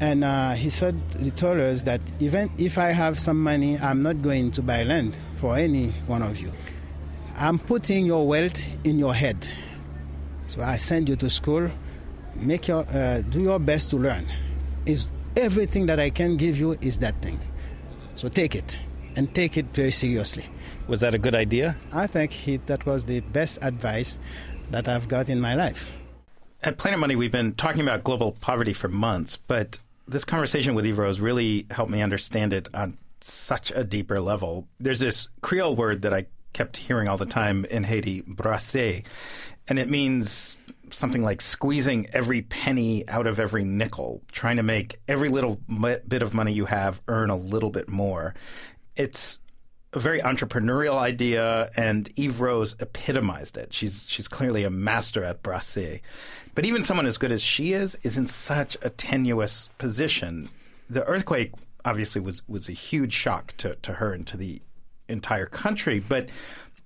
And 0.00 0.24
uh, 0.24 0.52
he 0.52 0.70
said, 0.70 0.98
he 1.20 1.32
told 1.32 1.60
us 1.60 1.82
that 1.82 2.00
even 2.18 2.50
if 2.56 2.78
I 2.78 2.92
have 2.92 3.20
some 3.20 3.42
money, 3.42 3.78
I'm 3.78 4.00
not 4.00 4.22
going 4.22 4.52
to 4.52 4.62
buy 4.62 4.84
land 4.84 5.14
for 5.40 5.56
any 5.56 5.88
one 6.06 6.22
of 6.22 6.38
you. 6.38 6.52
I'm 7.34 7.58
putting 7.58 8.04
your 8.04 8.28
wealth 8.28 8.62
in 8.84 8.98
your 8.98 9.14
head. 9.14 9.48
So 10.46 10.60
I 10.62 10.76
send 10.76 11.08
you 11.08 11.16
to 11.16 11.30
school. 11.30 11.70
Make 12.36 12.68
your 12.68 12.86
uh, 12.86 13.22
do 13.22 13.40
your 13.40 13.58
best 13.58 13.90
to 13.90 13.96
learn. 13.96 14.26
Is 14.84 15.10
everything 15.36 15.86
that 15.86 15.98
I 15.98 16.10
can 16.10 16.36
give 16.36 16.58
you 16.58 16.76
is 16.82 16.98
that 16.98 17.22
thing. 17.22 17.40
So 18.16 18.28
take 18.28 18.54
it 18.54 18.78
and 19.16 19.34
take 19.34 19.56
it 19.56 19.66
very 19.72 19.92
seriously. 19.92 20.44
Was 20.88 21.00
that 21.00 21.14
a 21.14 21.18
good 21.18 21.34
idea? 21.34 21.76
I 21.92 22.06
think 22.06 22.32
he, 22.32 22.58
that 22.66 22.84
was 22.84 23.06
the 23.06 23.20
best 23.20 23.58
advice 23.62 24.18
that 24.70 24.88
I've 24.88 25.08
got 25.08 25.28
in 25.30 25.40
my 25.40 25.54
life. 25.54 25.90
At 26.62 26.76
Planet 26.76 27.00
Money, 27.00 27.16
we've 27.16 27.32
been 27.32 27.54
talking 27.54 27.80
about 27.80 28.04
global 28.04 28.32
poverty 28.32 28.74
for 28.74 28.88
months, 28.88 29.38
but 29.38 29.78
this 30.06 30.24
conversation 30.24 30.74
with 30.74 30.86
Eve 30.86 30.98
Rose 30.98 31.20
really 31.20 31.66
helped 31.70 31.90
me 31.90 32.02
understand 32.02 32.52
it 32.52 32.68
on 32.74 32.98
such 33.22 33.70
a 33.74 33.84
deeper 33.84 34.20
level. 34.20 34.68
There's 34.78 35.00
this 35.00 35.28
Creole 35.42 35.76
word 35.76 36.02
that 36.02 36.14
I 36.14 36.26
kept 36.52 36.76
hearing 36.76 37.08
all 37.08 37.16
the 37.16 37.26
time 37.26 37.64
in 37.66 37.84
Haiti, 37.84 38.22
brasser, 38.22 39.02
and 39.68 39.78
it 39.78 39.88
means 39.88 40.56
something 40.90 41.22
like 41.22 41.40
squeezing 41.40 42.08
every 42.12 42.42
penny 42.42 43.08
out 43.08 43.26
of 43.26 43.38
every 43.38 43.64
nickel, 43.64 44.22
trying 44.32 44.56
to 44.56 44.62
make 44.62 45.00
every 45.06 45.28
little 45.28 45.60
bit 46.08 46.22
of 46.22 46.34
money 46.34 46.52
you 46.52 46.66
have 46.66 47.00
earn 47.08 47.30
a 47.30 47.36
little 47.36 47.70
bit 47.70 47.88
more. 47.88 48.34
It's 48.96 49.38
a 49.92 49.98
very 49.98 50.20
entrepreneurial 50.20 50.96
idea, 50.96 51.70
and 51.76 52.08
Eve 52.16 52.40
Rose 52.40 52.76
epitomized 52.78 53.56
it. 53.56 53.72
She's 53.72 54.06
she's 54.08 54.28
clearly 54.28 54.64
a 54.64 54.70
master 54.70 55.24
at 55.24 55.42
brasser. 55.42 56.00
But 56.54 56.66
even 56.66 56.84
someone 56.84 57.06
as 57.06 57.18
good 57.18 57.32
as 57.32 57.42
she 57.42 57.72
is 57.72 57.96
is 58.02 58.18
in 58.18 58.26
such 58.26 58.76
a 58.82 58.90
tenuous 58.90 59.68
position. 59.78 60.48
The 60.88 61.04
earthquake 61.04 61.52
obviously 61.84 62.20
was 62.20 62.46
was 62.48 62.68
a 62.68 62.72
huge 62.72 63.12
shock 63.12 63.54
to, 63.58 63.76
to 63.76 63.94
her 63.94 64.12
and 64.12 64.26
to 64.28 64.36
the 64.36 64.62
entire 65.08 65.46
country, 65.46 66.00
but 66.00 66.28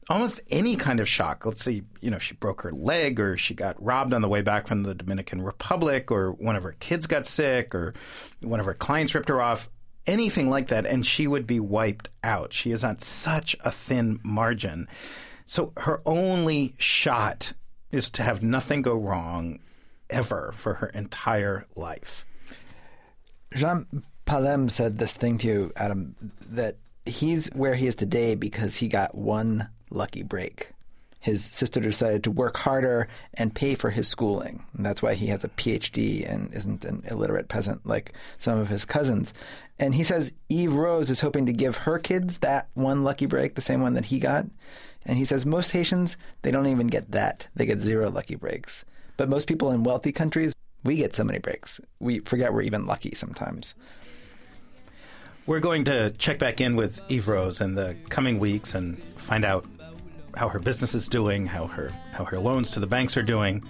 almost 0.08 0.40
any 0.50 0.76
kind 0.76 1.00
of 1.00 1.08
shock. 1.08 1.46
Let's 1.46 1.64
say, 1.64 1.82
you 2.00 2.10
know, 2.10 2.18
she 2.18 2.34
broke 2.34 2.62
her 2.62 2.72
leg 2.72 3.20
or 3.20 3.36
she 3.36 3.54
got 3.54 3.82
robbed 3.82 4.12
on 4.12 4.22
the 4.22 4.28
way 4.28 4.42
back 4.42 4.66
from 4.66 4.82
the 4.82 4.94
Dominican 4.94 5.42
Republic 5.42 6.10
or 6.10 6.32
one 6.32 6.56
of 6.56 6.62
her 6.62 6.76
kids 6.80 7.06
got 7.06 7.26
sick 7.26 7.74
or 7.74 7.94
one 8.40 8.60
of 8.60 8.66
her 8.66 8.74
clients 8.74 9.14
ripped 9.14 9.28
her 9.28 9.40
off. 9.40 9.68
Anything 10.06 10.50
like 10.50 10.68
that, 10.68 10.84
and 10.84 11.06
she 11.06 11.26
would 11.26 11.46
be 11.46 11.58
wiped 11.58 12.10
out. 12.22 12.52
She 12.52 12.72
is 12.72 12.84
on 12.84 12.98
such 12.98 13.56
a 13.60 13.70
thin 13.70 14.20
margin. 14.22 14.86
So 15.46 15.72
her 15.78 16.02
only 16.04 16.74
shot 16.76 17.54
is 17.90 18.10
to 18.10 18.22
have 18.22 18.42
nothing 18.42 18.82
go 18.82 18.96
wrong 18.96 19.60
ever 20.10 20.52
for 20.56 20.74
her 20.74 20.88
entire 20.88 21.64
life. 21.74 22.26
Jean 23.54 23.86
Palem 24.26 24.70
said 24.70 24.98
this 24.98 25.16
thing 25.16 25.38
to 25.38 25.46
you, 25.46 25.72
Adam, 25.76 26.14
that 26.50 26.76
he's 27.04 27.48
where 27.48 27.74
he 27.74 27.86
is 27.86 27.96
today 27.96 28.34
because 28.34 28.76
he 28.76 28.88
got 28.88 29.14
one 29.14 29.68
lucky 29.90 30.22
break. 30.22 30.70
His 31.20 31.42
sister 31.42 31.80
decided 31.80 32.24
to 32.24 32.30
work 32.30 32.58
harder 32.58 33.08
and 33.32 33.54
pay 33.54 33.74
for 33.74 33.88
his 33.90 34.06
schooling. 34.06 34.62
And 34.76 34.84
that's 34.84 35.00
why 35.00 35.14
he 35.14 35.28
has 35.28 35.42
a 35.42 35.48
PhD 35.48 36.30
and 36.30 36.52
isn't 36.52 36.84
an 36.84 37.02
illiterate 37.10 37.48
peasant 37.48 37.86
like 37.86 38.12
some 38.36 38.58
of 38.58 38.68
his 38.68 38.84
cousins. 38.84 39.32
And 39.78 39.94
he 39.94 40.04
says 40.04 40.34
Eve 40.50 40.74
Rose 40.74 41.10
is 41.10 41.20
hoping 41.20 41.46
to 41.46 41.52
give 41.52 41.78
her 41.78 41.98
kids 41.98 42.38
that 42.38 42.68
one 42.74 43.04
lucky 43.04 43.24
break, 43.24 43.54
the 43.54 43.62
same 43.62 43.80
one 43.80 43.94
that 43.94 44.06
he 44.06 44.18
got. 44.18 44.46
And 45.06 45.16
he 45.16 45.24
says 45.24 45.46
most 45.46 45.70
Haitians, 45.70 46.16
they 46.42 46.50
don't 46.50 46.66
even 46.66 46.88
get 46.88 47.10
that. 47.12 47.46
They 47.54 47.66
get 47.66 47.80
zero 47.80 48.10
lucky 48.10 48.36
breaks. 48.36 48.84
But 49.16 49.28
most 49.28 49.46
people 49.46 49.70
in 49.70 49.82
wealthy 49.82 50.12
countries, 50.12 50.52
we 50.82 50.96
get 50.96 51.14
so 51.14 51.24
many 51.24 51.38
breaks. 51.38 51.80
We 52.00 52.18
forget 52.20 52.52
we're 52.52 52.62
even 52.62 52.86
lucky 52.86 53.14
sometimes. 53.14 53.74
We're 55.46 55.60
going 55.60 55.84
to 55.84 56.10
check 56.12 56.38
back 56.38 56.60
in 56.60 56.74
with 56.74 57.00
Eve 57.08 57.28
Rose 57.28 57.60
in 57.60 57.74
the 57.74 57.96
coming 58.08 58.38
weeks 58.38 58.74
and 58.74 59.02
find 59.16 59.44
out 59.44 59.66
how 60.36 60.48
her 60.48 60.58
business 60.58 60.94
is 60.94 61.06
doing, 61.06 61.46
how 61.46 61.66
her 61.66 61.92
how 62.12 62.24
her 62.24 62.38
loans 62.38 62.70
to 62.72 62.80
the 62.80 62.86
banks 62.86 63.16
are 63.16 63.22
doing. 63.22 63.62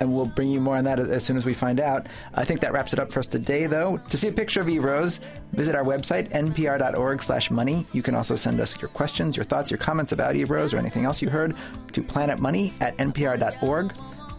And 0.00 0.14
we'll 0.14 0.26
bring 0.26 0.50
you 0.50 0.60
more 0.60 0.76
on 0.76 0.84
that 0.84 0.98
as 0.98 1.24
soon 1.24 1.36
as 1.36 1.44
we 1.44 1.54
find 1.54 1.80
out. 1.80 2.06
I 2.34 2.44
think 2.44 2.60
that 2.60 2.72
wraps 2.72 2.92
it 2.92 2.98
up 2.98 3.10
for 3.10 3.20
us 3.20 3.26
today, 3.26 3.66
though. 3.66 3.96
To 3.96 4.16
see 4.16 4.28
a 4.28 4.32
picture 4.32 4.60
of 4.60 4.68
Eve 4.68 4.84
Rose, 4.84 5.18
visit 5.52 5.74
our 5.74 5.84
website, 5.84 6.30
npr.org 6.30 7.22
slash 7.22 7.50
money. 7.50 7.86
You 7.92 8.02
can 8.02 8.14
also 8.14 8.36
send 8.36 8.60
us 8.60 8.80
your 8.80 8.88
questions, 8.88 9.36
your 9.36 9.44
thoughts, 9.44 9.70
your 9.70 9.78
comments 9.78 10.12
about 10.12 10.36
Eve 10.36 10.50
Rose 10.50 10.74
or 10.74 10.78
anything 10.78 11.04
else 11.04 11.22
you 11.22 11.30
heard 11.30 11.56
to 11.92 12.02
planetmoney 12.02 12.74
at 12.80 12.96
npr.org. 12.98 13.94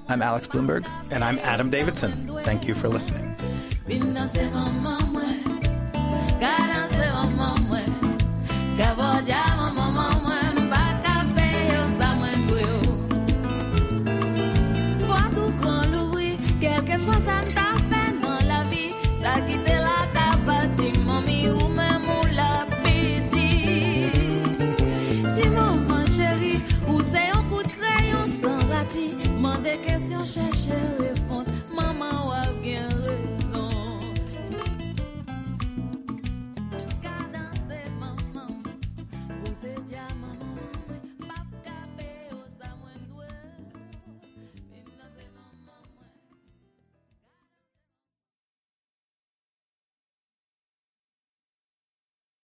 I'm 0.08 0.22
Alex 0.22 0.48
Blumberg. 0.48 0.88
And 1.10 1.24
I'm 1.24 1.40
Adam 1.40 1.70
Davidson. 1.70 2.28
Thank 2.44 2.68
you 2.68 2.76
for 2.76 2.88
listening. 2.88 3.36
was 17.08 17.28
I'm 17.28 17.55